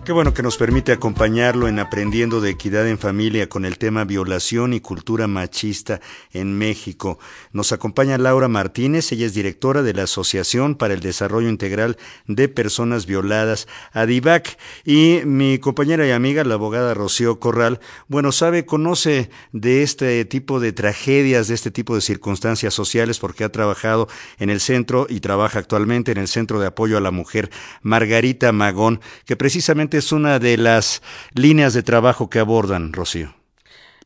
[0.07, 4.05] Qué bueno que nos permite acompañarlo en Aprendiendo de Equidad en Familia con el tema
[4.05, 6.01] violación y cultura machista
[6.33, 7.19] en México.
[7.51, 11.97] Nos acompaña Laura Martínez, ella es directora de la Asociación para el Desarrollo Integral
[12.29, 18.65] de Personas Violadas, ADIVAC, y mi compañera y amiga, la abogada Rocío Corral, bueno, sabe,
[18.65, 24.07] conoce de este tipo de tragedias, de este tipo de circunstancias sociales, porque ha trabajado
[24.39, 27.51] en el centro y trabaja actualmente en el Centro de Apoyo a la Mujer
[27.83, 29.35] Margarita Magón, que
[29.97, 31.03] precisamente es una de las
[31.35, 33.35] líneas de trabajo que abordan, Rocío.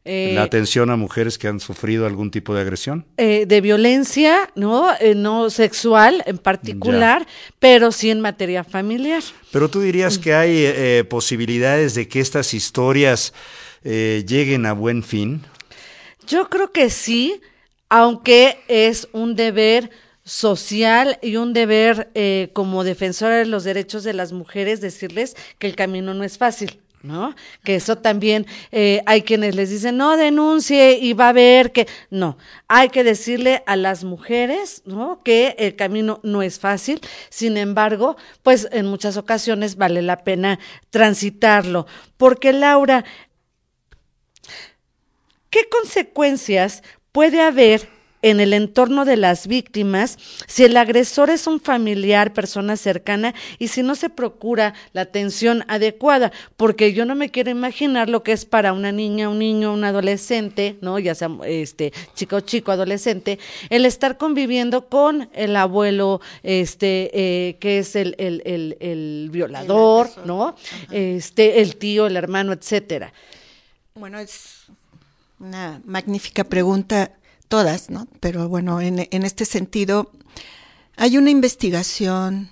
[0.05, 3.05] Eh, la atención a mujeres que han sufrido algún tipo de agresión.
[3.19, 4.89] eh, de violencia, ¿no?
[4.99, 7.27] Eh, no sexual en particular,
[7.59, 9.23] pero sí en materia familiar.
[9.53, 13.35] Pero tú dirías que hay posibilidades de que estas historias
[13.83, 15.43] lleguen a buen fin.
[16.27, 17.41] Yo creo que sí,
[17.91, 19.91] aunque es un deber
[20.25, 25.67] social y un deber eh, como defensora de los derechos de las mujeres decirles que
[25.67, 26.81] el camino no es fácil.
[27.03, 27.35] ¿No?
[27.65, 31.89] Que eso también eh, hay quienes les dicen, no denuncie y va a ver que.
[32.11, 32.37] No,
[32.69, 35.19] hay que decirle a las mujeres, ¿no?
[35.25, 37.01] Que el camino no es fácil.
[37.31, 40.59] Sin embargo, pues en muchas ocasiones vale la pena
[40.91, 41.87] transitarlo.
[42.19, 43.07] Porque, Laura,
[45.49, 47.89] ¿qué consecuencias puede haber
[48.23, 53.69] en el entorno de las víctimas si el agresor es un familiar, persona cercana y
[53.69, 56.33] si no se procura la atención adecuada?
[56.57, 59.85] Porque yo no me quiero imaginar lo que es para una niña, un niño, un
[59.85, 60.99] adolescente, ¿no?
[60.99, 67.57] Ya sea este chico o chico, adolescente, el estar conviviendo con el abuelo, este, eh,
[67.59, 70.57] que es el, el, el, el violador, El ¿no?
[70.91, 73.13] Este, el tío, el hermano, etcétera.
[73.95, 74.67] Bueno, es
[75.39, 77.13] una magnífica pregunta,
[77.51, 78.07] todas, ¿no?
[78.21, 80.13] Pero bueno, en, en este sentido,
[80.97, 82.49] hay una investigación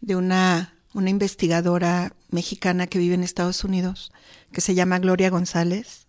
[0.00, 4.10] de una, una investigadora mexicana que vive en Estados Unidos,
[4.50, 6.06] que se llama Gloria González.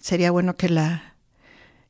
[0.00, 1.16] Sería bueno que la,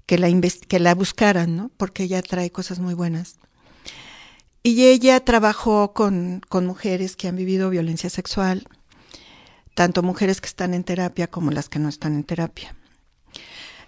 [0.07, 0.29] que la,
[0.67, 1.71] que la buscaran, ¿no?
[1.77, 3.37] Porque ella trae cosas muy buenas.
[4.63, 8.67] Y ella trabajó con, con mujeres que han vivido violencia sexual,
[9.75, 12.75] tanto mujeres que están en terapia como las que no están en terapia.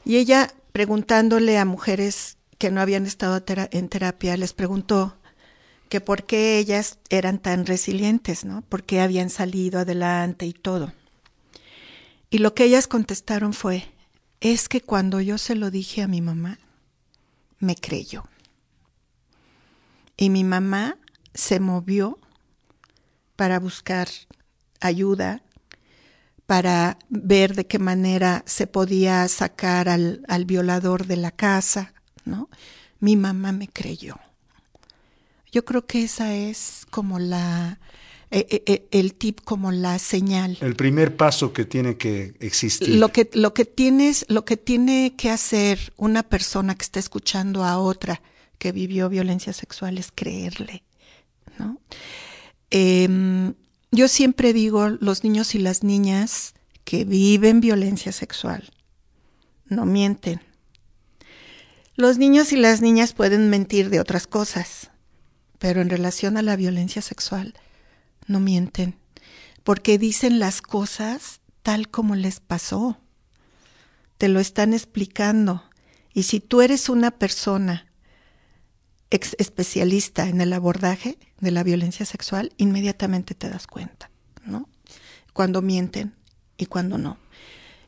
[0.04, 5.16] Y ella, preguntándole a mujeres que no habían estado en terapia, les preguntó
[5.88, 8.62] que por qué ellas eran tan resilientes, ¿no?
[8.62, 10.92] Por qué habían salido adelante y todo.
[12.28, 13.84] Y lo que ellas contestaron fue,
[14.40, 16.58] es que cuando yo se lo dije a mi mamá,
[17.60, 18.24] me creyó.
[20.16, 20.98] Y mi mamá
[21.34, 22.18] se movió
[23.36, 24.08] para buscar
[24.80, 25.43] ayuda,
[26.46, 32.48] para ver de qué manera se podía sacar al, al violador de la casa, ¿no?
[33.00, 34.16] Mi mamá me creyó.
[35.52, 37.78] Yo creo que esa es como la,
[38.30, 40.58] eh, eh, eh, el tip, como la señal.
[40.60, 42.88] El primer paso que tiene que existir.
[42.88, 47.62] Lo que, lo que tienes, lo que tiene que hacer una persona que está escuchando
[47.62, 48.20] a otra
[48.58, 50.82] que vivió violencia sexual es creerle,
[51.60, 51.78] ¿no?
[52.70, 53.54] Em,
[53.94, 58.70] yo siempre digo, los niños y las niñas que viven violencia sexual
[59.66, 60.40] no mienten.
[61.96, 64.90] Los niños y las niñas pueden mentir de otras cosas,
[65.58, 67.54] pero en relación a la violencia sexual
[68.26, 68.96] no mienten,
[69.62, 72.98] porque dicen las cosas tal como les pasó.
[74.18, 75.64] Te lo están explicando.
[76.12, 77.86] Y si tú eres una persona
[79.14, 84.10] ex especialista en el abordaje de la violencia sexual, inmediatamente te das cuenta,
[84.44, 84.68] ¿no?
[85.32, 86.14] Cuando mienten
[86.56, 87.16] y cuando no.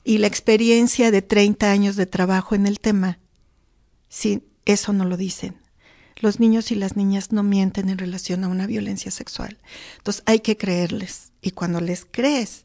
[0.05, 3.19] Y la experiencia de 30 años de trabajo en el tema,
[4.09, 5.61] sí, eso no lo dicen.
[6.21, 9.59] los niños y las niñas no mienten en relación a una violencia sexual.
[9.99, 11.33] Entonces hay que creerles.
[11.43, 12.65] Y cuando les crees,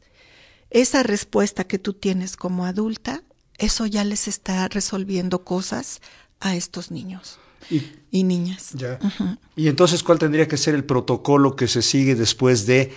[0.70, 3.24] esa respuesta que tú tienes como adulta,
[3.58, 6.00] eso ya les está resolviendo cosas
[6.40, 7.38] a estos niños
[7.70, 8.70] Y, y niñas.
[8.74, 8.98] ya.
[9.56, 12.92] y entonces, ¿cuál tendría que ser el protocolo que se sigue después de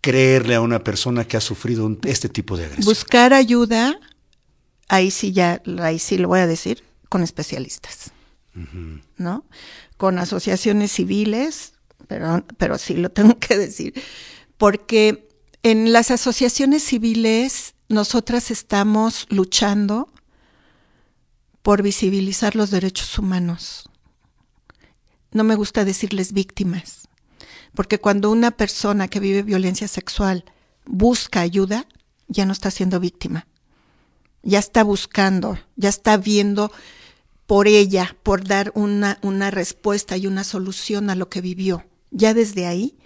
[0.00, 2.84] creerle a una persona que ha sufrido un- este tipo de agresión?
[2.86, 3.98] Buscar ayuda,
[4.88, 8.12] ahí sí ya, ahí sí lo voy a decir, con especialistas,
[9.16, 9.44] ¿no?
[9.96, 11.72] Con asociaciones civiles,
[12.06, 13.94] pero, pero sí lo tengo que decir,
[14.56, 15.28] porque
[15.62, 20.12] en las asociaciones civiles nosotras estamos luchando
[21.62, 23.88] por visibilizar los derechos humanos.
[25.32, 27.08] No me gusta decirles víctimas,
[27.74, 30.44] porque cuando una persona que vive violencia sexual
[30.86, 31.86] busca ayuda,
[32.28, 33.46] ya no está siendo víctima.
[34.42, 36.72] Ya está buscando, ya está viendo
[37.46, 41.84] por ella, por dar una, una respuesta y una solución a lo que vivió.
[42.10, 42.98] Ya desde ahí,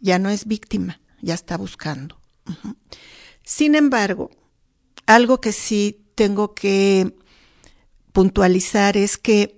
[0.00, 2.20] ya no es víctima, ya está buscando.
[3.42, 4.30] Sin embargo,
[5.06, 7.16] algo que sí tengo que
[8.12, 9.57] puntualizar es que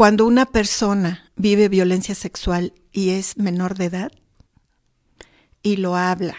[0.00, 4.10] cuando una persona vive violencia sexual y es menor de edad
[5.62, 6.36] y lo habla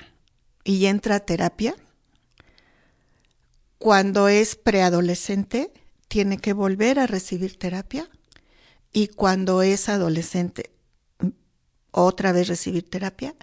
[0.63, 1.75] y entra a terapia,
[3.77, 5.71] cuando es preadolescente
[6.07, 8.09] tiene que volver a recibir terapia
[8.91, 10.71] y cuando es adolescente
[11.91, 13.35] otra vez recibir terapia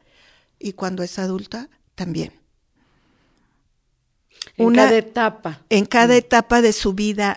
[0.59, 2.33] y cuando es adulta también.
[4.57, 5.62] En cada etapa.
[5.71, 7.37] En cada etapa de su vida,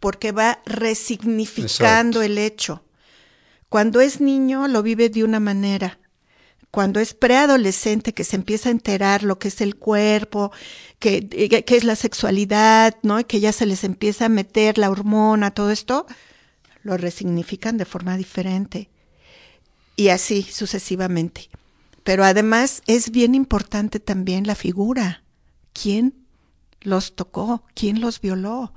[0.00, 2.22] porque va resignificando Exacto.
[2.22, 2.84] el hecho.
[3.68, 5.98] Cuando es niño lo vive de una manera.
[6.70, 10.52] Cuando es preadolescente que se empieza a enterar lo que es el cuerpo,
[10.98, 13.18] que, que- que es la sexualidad, ¿no?
[13.20, 16.06] Y que ya se les empieza a meter la hormona, todo esto,
[16.82, 18.90] lo resignifican de forma diferente.
[19.96, 21.48] Y así sucesivamente.
[22.04, 25.24] Pero además es bien importante también la figura.
[25.72, 26.14] ¿Quién
[26.82, 27.64] los tocó?
[27.74, 28.72] ¿Quién los violó?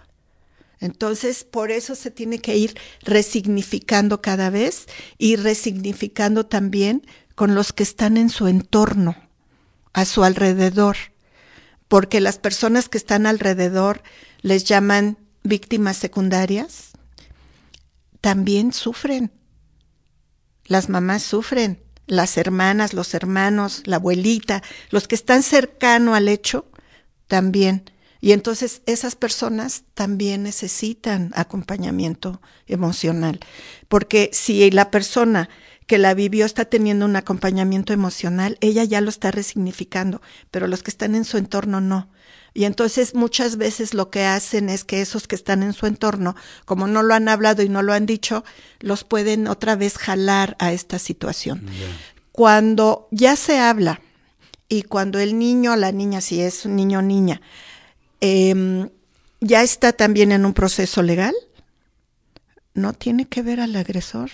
[0.81, 4.87] Entonces, por eso se tiene que ir resignificando cada vez
[5.19, 7.05] y resignificando también
[7.35, 9.15] con los que están en su entorno,
[9.93, 10.97] a su alrededor,
[11.87, 14.01] porque las personas que están alrededor
[14.41, 16.89] les llaman víctimas secundarias,
[18.19, 19.31] también sufren.
[20.65, 26.65] Las mamás sufren, las hermanas, los hermanos, la abuelita, los que están cercano al hecho,
[27.27, 27.90] también.
[28.21, 33.39] Y entonces esas personas también necesitan acompañamiento emocional,
[33.87, 35.49] porque si la persona
[35.87, 40.83] que la vivió está teniendo un acompañamiento emocional, ella ya lo está resignificando, pero los
[40.83, 42.09] que están en su entorno no.
[42.53, 46.35] Y entonces muchas veces lo que hacen es que esos que están en su entorno,
[46.65, 48.43] como no lo han hablado y no lo han dicho,
[48.79, 51.65] los pueden otra vez jalar a esta situación.
[52.31, 53.99] Cuando ya se habla
[54.69, 57.41] y cuando el niño o la niña, si es un niño o niña,
[58.21, 58.89] em,
[59.41, 61.35] ya está también en un proceso legal,
[62.73, 64.29] no tiene que ver al agresor.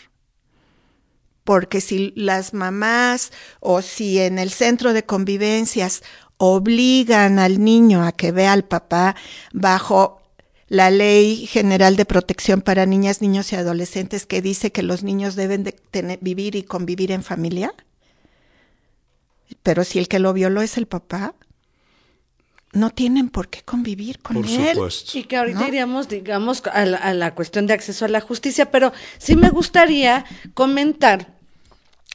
[1.43, 3.31] Porque si las mamás
[3.61, 6.03] o si en el centro de convivencias
[6.37, 9.15] obligan al niño a que vea al papá
[9.53, 10.21] bajo
[10.67, 15.35] la Ley General de Protección para Niñas, Niños y Adolescentes que dice que los niños
[15.35, 17.73] deben de tener- vivir y convivir en familia,
[19.63, 21.33] pero si el que lo violó es el papá,
[22.77, 24.73] no tienen por qué convivir con Por él.
[24.75, 25.17] supuesto.
[25.17, 25.67] Y que ahorita ¿no?
[25.67, 29.49] iríamos, digamos, a la, a la cuestión de acceso a la justicia, pero sí me
[29.49, 31.37] gustaría comentar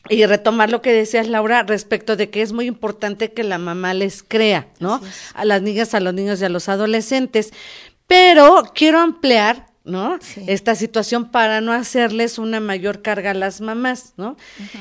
[0.09, 3.95] y retomar lo que decías, Laura, respecto de que es muy importante que la mamá
[3.95, 5.01] les crea, ¿no?
[5.35, 7.53] A las niñas, a los niños y a los adolescentes.
[8.09, 10.19] Pero quiero ampliar, ¿no?
[10.49, 14.37] Esta situación para no hacerles una mayor carga a las mamás, ¿no?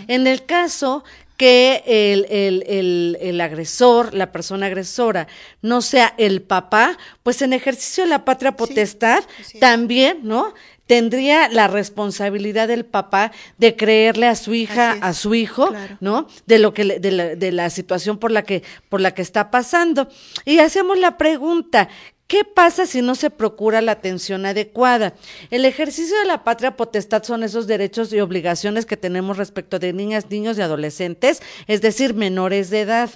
[0.08, 1.04] En el caso
[1.42, 5.28] que el, el, el, el agresor, la persona agresora,
[5.64, 9.24] no sea el papá, pues en ejercicio de la patria potestad
[9.60, 10.54] también, ¿no?
[10.86, 15.98] Tendría la responsabilidad del papá de creerle a su hija, a su hijo, claro.
[16.00, 16.28] ¿no?
[16.46, 19.24] De lo que le- de la, de la situación por la que por la que
[19.24, 20.10] está pasando.
[20.46, 21.90] Y hacemos la pregunta,
[22.32, 25.16] ¿Qué pasa si no se procura la atención adecuada?
[25.50, 29.92] El ejercicio de la patria potestad son esos derechos y obligaciones que tenemos respecto de
[29.92, 33.10] niñas, niños y adolescentes, es decir, menores de edad.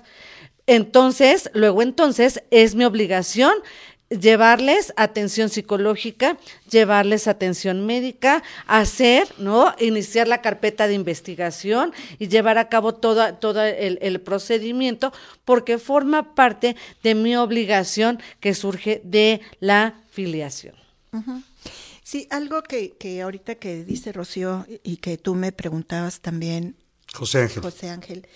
[0.67, 3.53] Entonces, luego entonces es mi obligación
[4.09, 6.37] llevarles atención psicológica,
[6.69, 9.73] llevarles atención médica, hacer, ¿no?
[9.79, 15.11] Iniciar la carpeta de investigación y llevar a cabo todo, todo el, el procedimiento
[15.43, 20.75] porque forma parte de mi obligación que surge de la filiación.
[22.03, 26.75] Sí, algo que, que ahorita que dice Rocío y que tú me preguntabas también,
[27.13, 27.63] José Ángel.
[27.63, 28.27] José Ángel,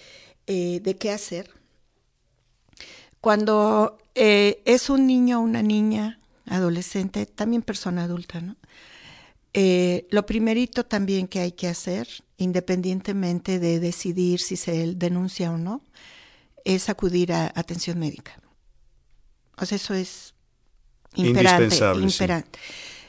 [0.47, 1.58] eh, de qué hacer.
[3.21, 8.55] Cuando eh, es un niño o una niña, adolescente, también persona adulta, ¿no?
[9.53, 12.07] Eh, lo primerito también que hay que hacer,
[12.37, 15.81] independientemente de decidir si se denuncia o no,
[16.65, 18.39] es acudir a atención médica.
[19.57, 20.33] O sea, eso es
[21.15, 21.63] imperante.
[21.63, 22.45] Indispensable,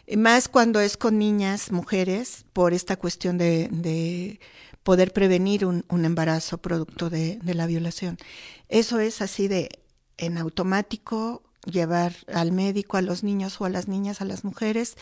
[0.06, 0.16] sí.
[0.16, 4.40] Más cuando es con niñas, mujeres, por esta cuestión de, de
[4.82, 8.16] poder prevenir un, un embarazo producto de, de la violación.
[8.68, 9.68] Eso es así de
[10.20, 14.96] en automático llevar al médico a los niños o a las niñas, a las mujeres,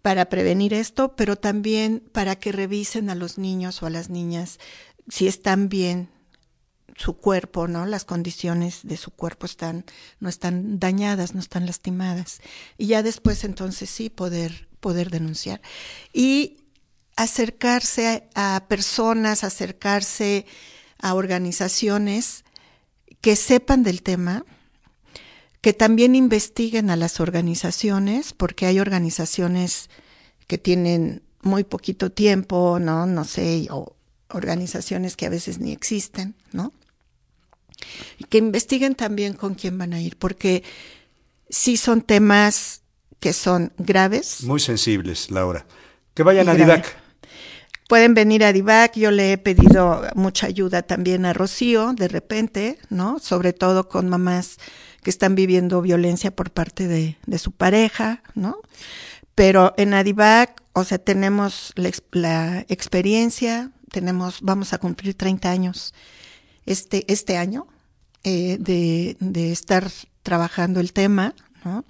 [0.00, 4.58] para prevenir esto, pero también para que revisen a los niños o a las niñas
[5.08, 6.10] si están bien
[6.96, 7.86] su cuerpo, ¿no?
[7.86, 9.84] Las condiciones de su cuerpo están,
[10.18, 12.40] no están dañadas, no están lastimadas.
[12.76, 15.60] Y ya después entonces sí poder, poder denunciar.
[16.12, 16.64] Y
[17.16, 20.46] acercarse a personas, acercarse
[20.98, 22.44] a organizaciones
[23.20, 24.44] que sepan del tema,
[25.60, 29.90] que también investiguen a las organizaciones, porque hay organizaciones
[30.46, 33.06] que tienen muy poquito tiempo, ¿no?
[33.06, 33.96] No sé, o
[34.30, 36.72] organizaciones que a veces ni existen, ¿no?
[38.18, 40.62] Y que investiguen también con quién van a ir, porque
[41.48, 42.82] sí son temas
[43.20, 44.42] que son graves.
[44.44, 45.66] Muy sensibles, Laura.
[46.14, 46.54] Que vayan a.
[46.54, 46.96] Divac.
[47.88, 52.78] Pueden venir a Divac, yo le he pedido mucha ayuda también a Rocío, de repente,
[52.90, 53.18] ¿no?
[53.18, 54.58] Sobre todo con mamás
[55.02, 58.58] que están viviendo violencia por parte de, de su pareja, ¿no?
[59.34, 65.50] Pero en Adivac, o sea, tenemos la, ex- la experiencia, tenemos, vamos a cumplir 30
[65.50, 65.94] años
[66.66, 67.66] este, este año
[68.24, 69.90] eh, de, de estar
[70.22, 71.34] trabajando el tema,
[71.64, 71.84] ¿no?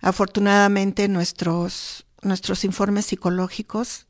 [0.00, 4.06] Afortunadamente nuestros, nuestros informes psicológicos,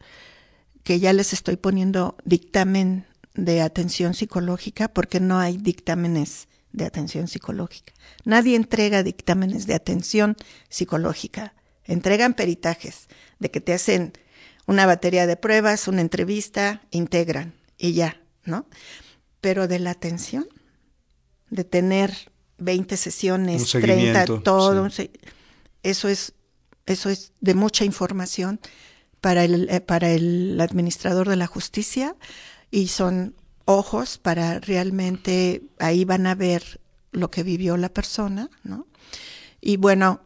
[0.84, 7.28] que ya les estoy poniendo dictamen de atención psicológica, porque no hay dictámenes de atención
[7.28, 7.92] psicológica.
[8.24, 10.36] Nadie entrega dictámenes de atención
[10.68, 11.54] psicológica.
[11.84, 13.08] Entregan peritajes
[13.38, 14.12] de que te hacen
[14.66, 18.66] una batería de pruebas, una entrevista, integran y ya, ¿no?
[19.40, 20.46] Pero de la atención,
[21.50, 25.10] de tener 20 sesiones, Un 30, seguimiento, todo, sí.
[25.82, 26.34] eso es
[26.86, 28.60] eso es de mucha información
[29.20, 32.16] para el eh, para el administrador de la justicia
[32.70, 33.34] y son
[33.70, 36.80] ojos para realmente ahí van a ver
[37.12, 38.86] lo que vivió la persona, ¿no?
[39.60, 40.20] Y bueno,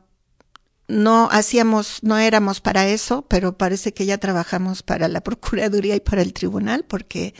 [0.86, 6.00] no hacíamos, no éramos para eso, pero parece que ya trabajamos para la Procuraduría y
[6.00, 7.34] para el Tribunal, porque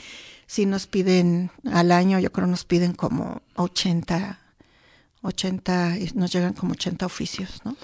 [0.47, 4.39] si nos piden al año, yo creo nos piden como 80,
[5.21, 7.75] 80, y nos llegan como 80 oficios, ¿no?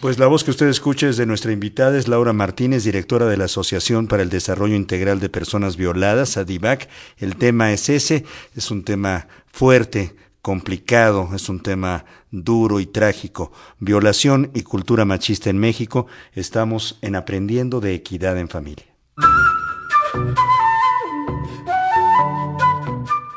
[0.00, 3.36] Pues la voz que usted escucha es de nuestra invitada, es Laura Martínez, directora de
[3.36, 6.88] la Asociación para el Desarrollo Integral de Personas Violadas, ADIVAC.
[7.16, 8.24] El tema es ese,
[8.54, 13.50] es un tema fuerte, complicado, es un tema duro y trágico.
[13.80, 16.06] Violación y cultura machista en México.
[16.32, 18.86] Estamos en Aprendiendo de Equidad en Familia.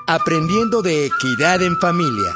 [0.07, 2.31] Aprendiendo de equidad en familia.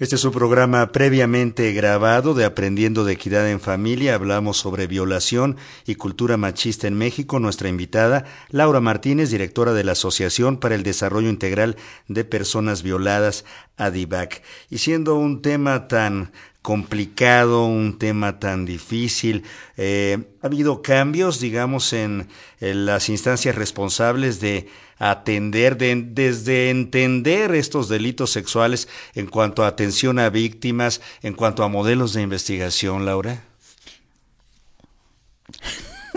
[0.00, 4.14] Este es un programa previamente grabado de Aprendiendo de Equidad en Familia.
[4.14, 7.38] Hablamos sobre violación y cultura machista en México.
[7.38, 11.76] Nuestra invitada, Laura Martínez, directora de la Asociación para el Desarrollo Integral
[12.08, 13.44] de Personas Violadas,
[13.76, 14.42] ADIVAC.
[14.70, 16.32] Y siendo un tema tan
[16.62, 19.44] complicado, un tema tan difícil.
[19.76, 22.28] Eh, ha habido cambios, digamos, en,
[22.60, 29.68] en las instancias responsables de atender, de, desde entender estos delitos sexuales en cuanto a
[29.68, 33.42] atención a víctimas, en cuanto a modelos de investigación, Laura.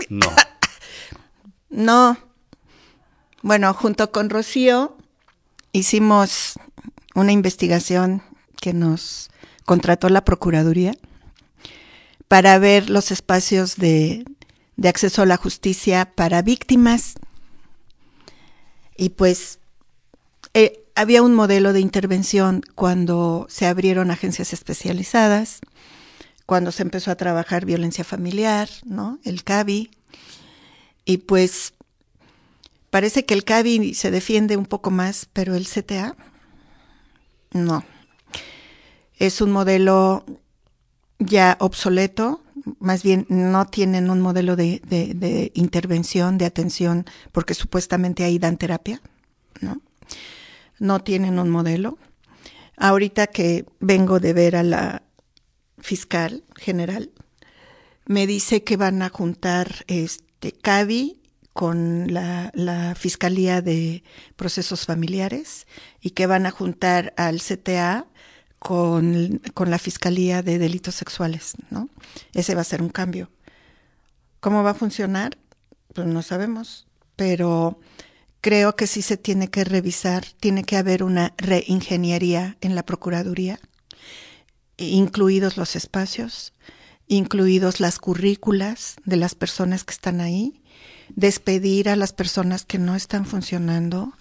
[0.08, 0.30] No.
[1.70, 2.16] No.
[3.42, 4.96] Bueno, junto con Rocío
[5.72, 6.54] hicimos
[7.16, 8.22] una investigación
[8.60, 9.28] que nos
[9.64, 10.94] contrató la Procuraduría
[12.28, 14.24] para ver los espacios de,
[14.82, 17.14] acceso a la justicia para víctimas.
[18.96, 19.58] Y pues
[20.52, 25.60] eh, había un modelo de intervención cuando se abrieron agencias especializadas,
[26.46, 29.18] cuando se empezó a trabajar violencia familiar, ¿no?
[29.24, 29.90] El CABI.
[31.04, 31.74] Y pues
[32.90, 36.16] parece que el CABI se defiende un poco más, pero el CTA
[37.52, 37.84] no.
[39.18, 40.24] Es un modelo
[41.18, 42.42] ya obsoleto,
[42.78, 48.56] más bien no tienen un modelo de, de, intervención, de atención, porque supuestamente ahí dan
[48.56, 49.00] terapia,
[49.60, 49.80] ¿no?
[50.78, 51.98] No tienen un modelo.
[52.76, 55.02] Ahorita que vengo de ver a la
[55.78, 57.10] fiscal general,
[58.06, 61.20] me dice que van a juntar este CABI
[61.52, 64.02] con la, la, Fiscalía de
[64.34, 65.68] Procesos Familiares
[66.00, 68.08] y que van a juntar al CTA
[68.64, 71.90] con, con, la Fiscalía de Delitos Sexuales, ¿no?
[72.32, 73.30] Ese va a ser un cambio.
[74.40, 75.36] ¿Cómo va a funcionar?
[75.92, 77.78] Pues no sabemos, pero
[78.40, 83.60] creo que sí se tiene que revisar, tiene que haber una reingeniería en la Procuraduría,
[84.78, 86.54] incluidos los espacios,
[87.06, 90.62] incluidos las currículas de las personas que están ahí,
[91.10, 94.14] despedir a las personas que no están funcionando.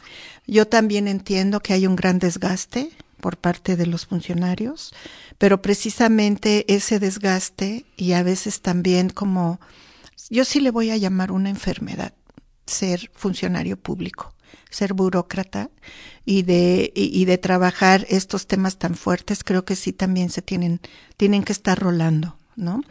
[0.47, 2.91] Yo también entiendo que hay un gran desgaste
[3.23, 4.93] por parte de los funcionarios,
[5.37, 9.61] pero precisamente ese desgaste y a veces también como,
[10.29, 12.13] yo sí le voy a llamar una enfermedad,
[12.65, 14.35] ser funcionario público,
[14.69, 15.69] ser burócrata
[16.25, 20.41] y de, y, y de trabajar estos temas tan fuertes, creo que sí también se
[20.41, 20.81] tienen,
[21.15, 22.81] tienen que estar rolando, ¿no?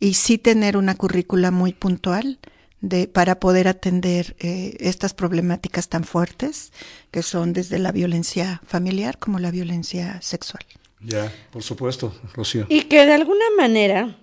[0.00, 2.40] Y sí tener una currícula muy puntual,
[2.88, 6.72] de, para poder atender eh, estas problemáticas tan fuertes
[7.10, 10.64] que son desde la violencia familiar como la violencia sexual.
[11.00, 12.66] Ya, por supuesto, Rocío.
[12.68, 14.16] Y que de alguna manera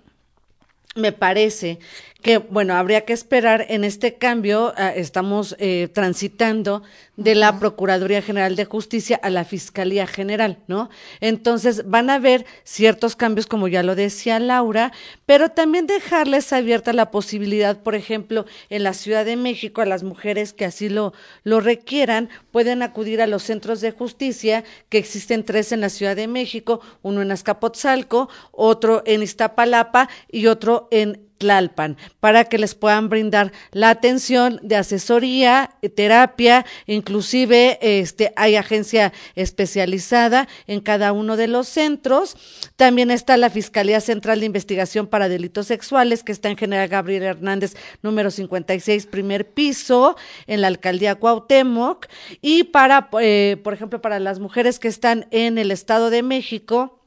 [0.94, 1.78] me parece
[2.24, 6.82] que, bueno, habría que esperar en este cambio, uh, estamos eh, transitando
[7.16, 10.88] de la Procuraduría General de Justicia a la Fiscalía General, ¿no?
[11.20, 14.90] Entonces van a haber ciertos cambios, como ya lo decía Laura,
[15.26, 20.02] pero también dejarles abierta la posibilidad, por ejemplo, en la Ciudad de México, a las
[20.02, 21.12] mujeres que así lo,
[21.44, 26.16] lo requieran, pueden acudir a los centros de justicia, que existen tres en la Ciudad
[26.16, 32.74] de México, uno en Azcapotzalco, otro en Iztapalapa y otro en Tlalpan, para que les
[32.74, 41.36] puedan brindar la atención de asesoría, terapia, inclusive este hay agencia especializada en cada uno
[41.36, 42.36] de los centros.
[42.76, 47.24] También está la Fiscalía Central de Investigación para Delitos Sexuales, que está en General Gabriel
[47.24, 50.16] Hernández, número 56, primer piso,
[50.46, 52.06] en la alcaldía Cuauhtémoc.
[52.40, 57.03] Y para, eh, por ejemplo, para las mujeres que están en el Estado de México,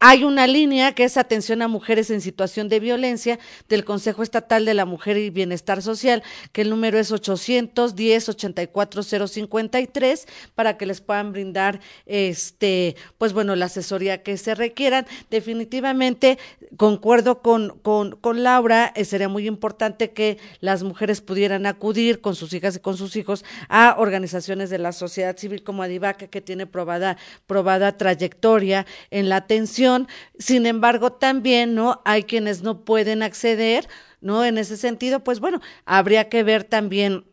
[0.00, 3.38] hay una línea que es atención a mujeres en situación de violencia
[3.68, 10.26] del Consejo Estatal de la Mujer y Bienestar Social, que el número es 810 84053
[10.54, 15.06] para que les puedan brindar este pues bueno, la asesoría que se requieran.
[15.30, 16.38] Definitivamente
[16.76, 22.34] concuerdo con con, con Laura, eh, sería muy importante que las mujeres pudieran acudir con
[22.34, 26.40] sus hijas y con sus hijos a organizaciones de la sociedad civil como Adivaca que
[26.40, 32.02] tiene probada probada trayectoria en la atención sin embargo, también, ¿no?
[32.04, 33.88] Hay quienes no pueden acceder,
[34.20, 34.44] ¿no?
[34.44, 37.24] En ese sentido, pues bueno, habría que ver también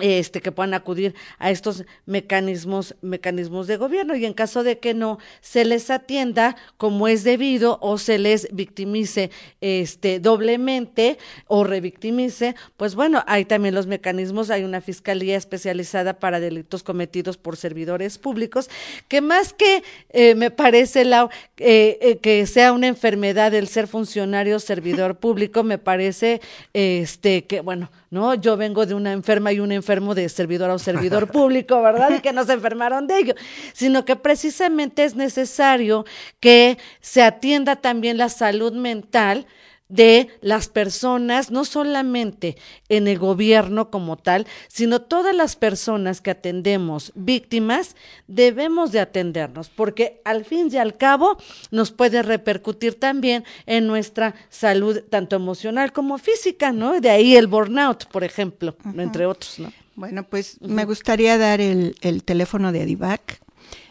[0.00, 4.16] este que puedan acudir a estos mecanismos mecanismos de gobierno.
[4.16, 8.48] Y en caso de que no se les atienda como es debido o se les
[8.52, 9.30] victimice
[9.60, 14.50] este doblemente o revictimice pues bueno hay también los mecanismos.
[14.50, 18.68] Hay una fiscalía especializada para delitos cometidos por servidores públicos
[19.08, 23.86] que más que eh, me parece la eh, eh, que sea una enfermedad el ser
[23.86, 26.40] funcionario servidor público me parece
[26.72, 30.78] este que bueno no yo vengo de una enferma y una enfermo de servidor o
[30.78, 32.10] servidor público, ¿verdad?
[32.16, 33.34] Y que no se enfermaron de ello,
[33.72, 36.06] sino que precisamente es necesario
[36.38, 39.46] que se atienda también la salud mental
[39.88, 42.56] de las personas, no solamente
[42.88, 47.94] en el gobierno como tal, sino todas las personas que atendemos víctimas,
[48.26, 51.36] debemos de atendernos, porque al fin y al cabo
[51.70, 57.00] nos puede repercutir también en nuestra salud, tanto emocional como física, ¿no?
[57.00, 59.02] De ahí el burnout, por ejemplo, uh -huh.
[59.02, 59.72] entre otros, ¿no?
[59.96, 60.68] Bueno, pues uh -huh.
[60.68, 63.40] me gustaría dar el, el, teléfono de Adivac.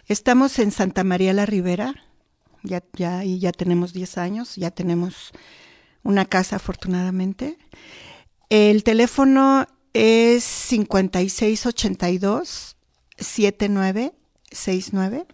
[0.07, 1.93] Estamos en Santa María la Ribera,
[2.63, 5.31] ya, ya, y ya tenemos 10 años, ya tenemos
[6.03, 7.57] una casa afortunadamente.
[8.49, 12.75] El teléfono es 5682
[13.17, 15.25] 7969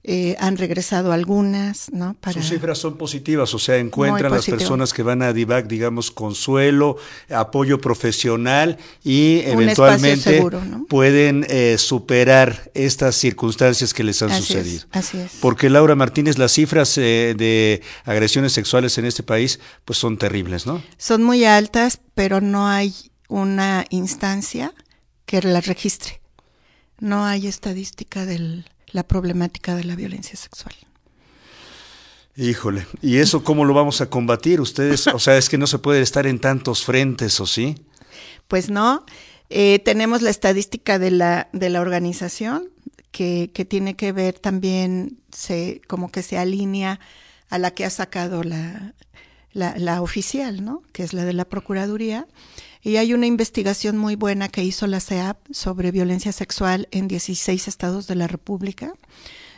[0.08, 2.14] eh, han regresado algunas, ¿no?
[2.20, 6.12] Para, Sus cifras son positivas, o sea, encuentran las personas que van a DIVAC, digamos,
[6.12, 6.96] consuelo,
[7.28, 10.86] apoyo profesional y Un eventualmente espacio seguro, ¿no?
[10.86, 14.84] pueden eh, superar estas circunstancias que les han Así es, sucedido.
[14.92, 15.32] así es.
[15.40, 20.66] Porque Laura Martínez, las cifras eh, de agresiones sexuales en este país, pues son terribles,
[20.66, 20.80] ¿no?
[20.98, 22.94] Son muy altas, pero no hay
[23.28, 24.72] una instancia
[25.24, 26.20] que las registre.
[27.00, 30.74] No hay estadística de la problemática de la violencia sexual.
[32.36, 34.60] Híjole, ¿y eso cómo lo vamos a combatir?
[34.60, 37.76] Ustedes, o sea, es que no se puede estar en tantos frentes, ¿o sí?
[38.46, 39.06] Pues no,
[39.48, 42.68] eh, tenemos la estadística de la, de la organización
[43.10, 47.00] que, que tiene que ver también, se, como que se alinea
[47.48, 48.92] a la que ha sacado la,
[49.52, 50.82] la, la oficial, ¿no?
[50.92, 52.26] Que es la de la Procuraduría.
[52.86, 57.66] Y hay una investigación muy buena que hizo la CEAP sobre violencia sexual en 16
[57.66, 58.92] estados de la República,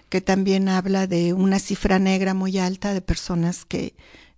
[0.09, 3.95] que también habla de una cifra negra muy alta de personas que,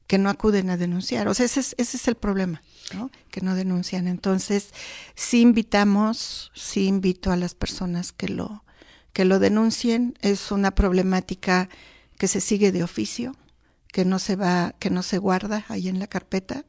[0.08, 1.28] que no acuden a denunciar.
[1.28, 2.62] O sea, ese es, ese es el problema,
[2.92, 3.12] ¿no?
[3.30, 4.08] Que no denuncian.
[4.08, 4.70] Entonces,
[5.14, 8.64] sí invitamos, sí invito a las personas que lo,
[9.12, 10.18] que lo denuncien.
[10.20, 11.68] Es una problemática
[12.18, 13.36] que se sigue de oficio,
[13.92, 16.64] que no se va, que no se guarda ahí en la carpeta.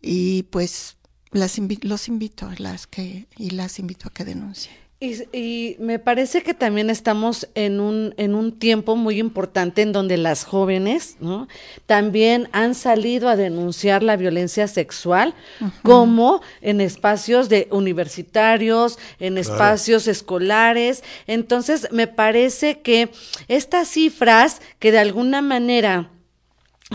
[0.00, 0.96] Y pues
[1.34, 4.74] las invi los invito a las que, y las invito a que denuncien.
[5.00, 9.92] Y, y me parece que también estamos en un, en un tiempo muy importante en
[9.92, 11.48] donde las jóvenes ¿no?
[11.84, 15.34] también han salido a denunciar la violencia sexual,
[15.82, 21.02] como en espacios de universitarios, en espacios escolares.
[21.26, 23.10] Entonces, me parece que
[23.48, 26.12] estas cifras que de alguna manera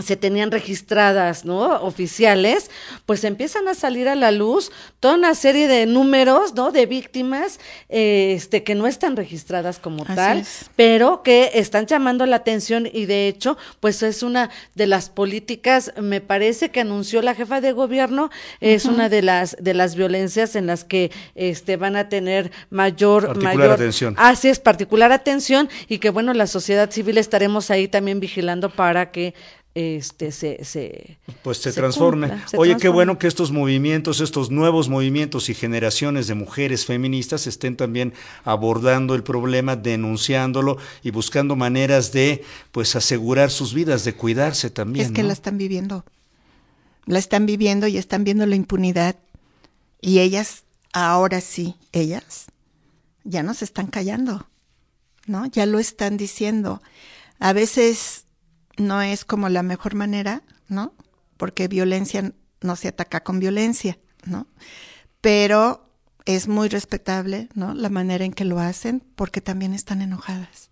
[0.02, 1.80] se tenían registradas, ¿no?
[1.82, 2.70] Oficiales,
[3.06, 4.70] pues empiezan a salir a la luz
[5.00, 6.72] toda una serie de números, ¿no?
[6.72, 10.70] De víctimas, eh, este, que no están registradas como Así tal, es.
[10.76, 15.92] pero que están llamando la atención y de hecho, pues es una de las políticas,
[16.00, 18.30] me parece que anunció la jefa de gobierno,
[18.60, 23.26] es una de las de las violencias en las que este van a tener mayor
[23.26, 24.14] Particular mayor atención.
[24.16, 29.10] Así es, particular atención y que bueno, la sociedad civil estaremos ahí también vigilando para
[29.10, 29.34] que
[29.74, 32.28] este se, se Pues se, se transforme.
[32.28, 36.86] cumpla, se Oye, qué bueno que estos movimientos, estos nuevos movimientos y generaciones de mujeres
[36.86, 38.12] feministas estén también
[38.44, 42.42] abordando el problema, denunciándolo y buscando maneras de
[42.72, 45.06] pues asegurar sus vidas, de cuidarse también.
[45.06, 45.28] Es que ¿no?
[45.28, 46.04] la están viviendo.
[47.06, 49.16] La están viviendo y están viendo la impunidad.
[50.00, 52.46] Y ellas, ahora sí, ellas,
[53.24, 54.48] ya no se están callando,
[55.26, 55.46] ¿no?
[55.46, 56.82] Ya lo están diciendo.
[57.38, 58.24] A veces
[58.80, 60.94] no es como la mejor manera, ¿no?
[61.36, 64.46] Porque violencia no se ataca con violencia, ¿no?
[65.20, 65.88] Pero
[66.24, 67.74] es muy respetable, ¿no?
[67.74, 70.70] La manera en que lo hacen porque también están enojadas.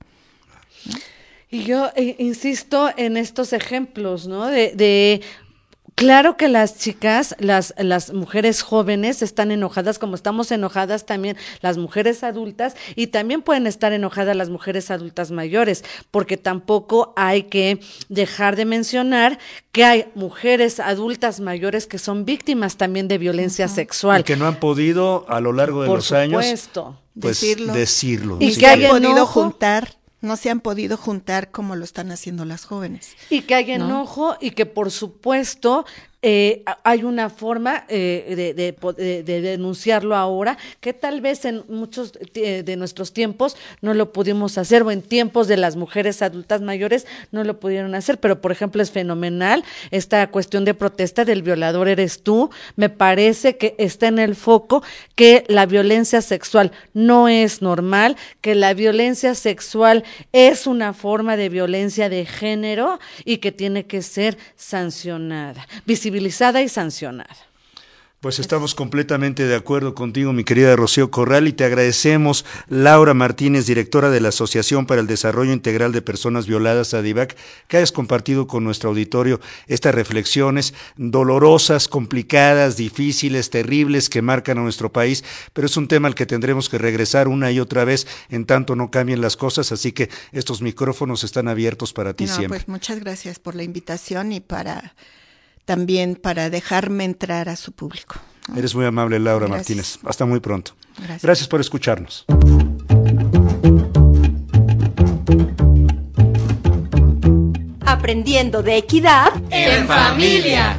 [1.50, 4.46] Y yo eh, insisto en estos ejemplos, ¿no?
[4.46, 5.22] De, de
[5.98, 11.76] claro que las chicas, las, las mujeres jóvenes están enojadas, como estamos enojadas también las
[11.76, 17.80] mujeres adultas, y también pueden estar enojadas las mujeres adultas mayores, porque tampoco hay que
[18.08, 19.38] dejar de mencionar
[19.72, 24.20] que hay mujeres adultas mayores que son víctimas también de violencia sexual.
[24.20, 26.96] Y que no han podido a lo largo de Por los años supuesto.
[27.20, 27.72] pues, Decirlo.
[27.74, 28.36] decirlo.
[28.40, 28.94] Y sí, que han claro.
[28.94, 33.16] podido juntar, no se han podido juntar como lo están haciendo las jóvenes.
[33.30, 33.86] Y que hay ¿no?
[33.86, 35.84] enojo y que por supuesto
[36.20, 38.74] eh, hay una forma eh,
[39.24, 44.58] de denunciarlo ahora que tal vez en muchos eh, de nuestros tiempos no lo pudimos
[44.58, 48.50] hacer o en tiempos de las mujeres adultas mayores no lo pudieron hacer, pero por
[48.50, 49.62] ejemplo es fenomenal
[49.92, 54.82] esta cuestión de protesta del violador eres tú, me parece que está en el foco
[55.14, 60.02] que la violencia sexual no es normal, que la violencia sexual
[60.32, 65.68] es una forma de violencia de género y que tiene que ser sancionada,
[66.10, 67.36] visibilizada y sancionada.
[68.20, 73.66] Pues estamos completamente de acuerdo contigo, mi querida Rocío Corral, y te agradecemos, Laura Martínez,
[73.66, 77.36] directora de la Asociación para el Desarrollo Integral de Personas Violadas, ADIVAC,
[77.68, 79.38] que hayas compartido con nuestro auditorio
[79.68, 86.08] estas reflexiones dolorosas, complicadas, difíciles, terribles que marcan a nuestro país, pero es un tema
[86.08, 89.70] al que tendremos que regresar una y otra vez en tanto no cambien las cosas,
[89.70, 92.58] así que estos micrófonos están abiertos para ti no, siempre.
[92.58, 94.96] Pues muchas gracias por la invitación y para
[95.68, 98.14] también para dejarme entrar a su público.
[98.48, 98.56] ¿no?
[98.56, 99.58] Eres muy amable, Laura Gracias.
[99.58, 99.98] Martínez.
[100.02, 100.72] Hasta muy pronto.
[100.96, 101.22] Gracias.
[101.22, 102.24] Gracias por escucharnos.
[107.84, 110.78] Aprendiendo de equidad En familia.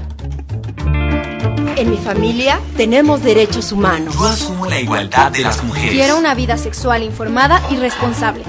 [1.77, 4.15] En mi familia tenemos derechos humanos.
[4.15, 5.91] Yo asumo la igualdad de las mujeres.
[5.91, 8.43] Quiero una vida sexual informada y responsable.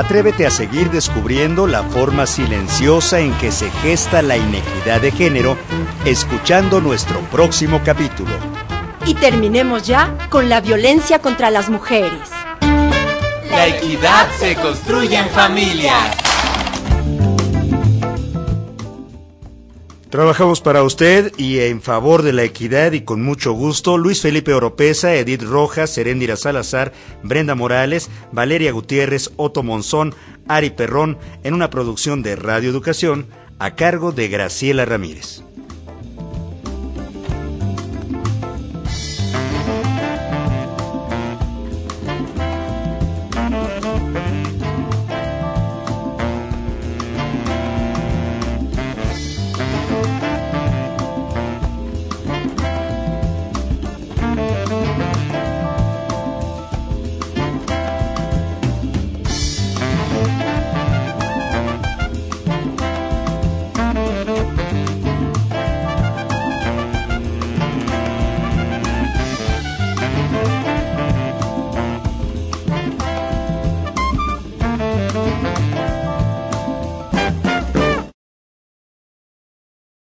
[0.00, 5.58] Atrévete a seguir descubriendo la forma silenciosa en que se gesta la inequidad de género,
[6.06, 8.30] escuchando nuestro próximo capítulo.
[9.04, 12.30] Y terminemos ya con la violencia contra las mujeres.
[13.50, 15.92] La equidad se construye en familia.
[20.10, 24.52] Trabajamos para usted y en favor de la equidad y con mucho gusto Luis Felipe
[24.52, 26.92] Oropesa, Edith Rojas, Seréndira Salazar,
[27.22, 30.12] Brenda Morales, Valeria Gutiérrez, Otto Monzón,
[30.48, 33.28] Ari Perrón en una producción de Radio Educación
[33.60, 35.44] a cargo de Graciela Ramírez.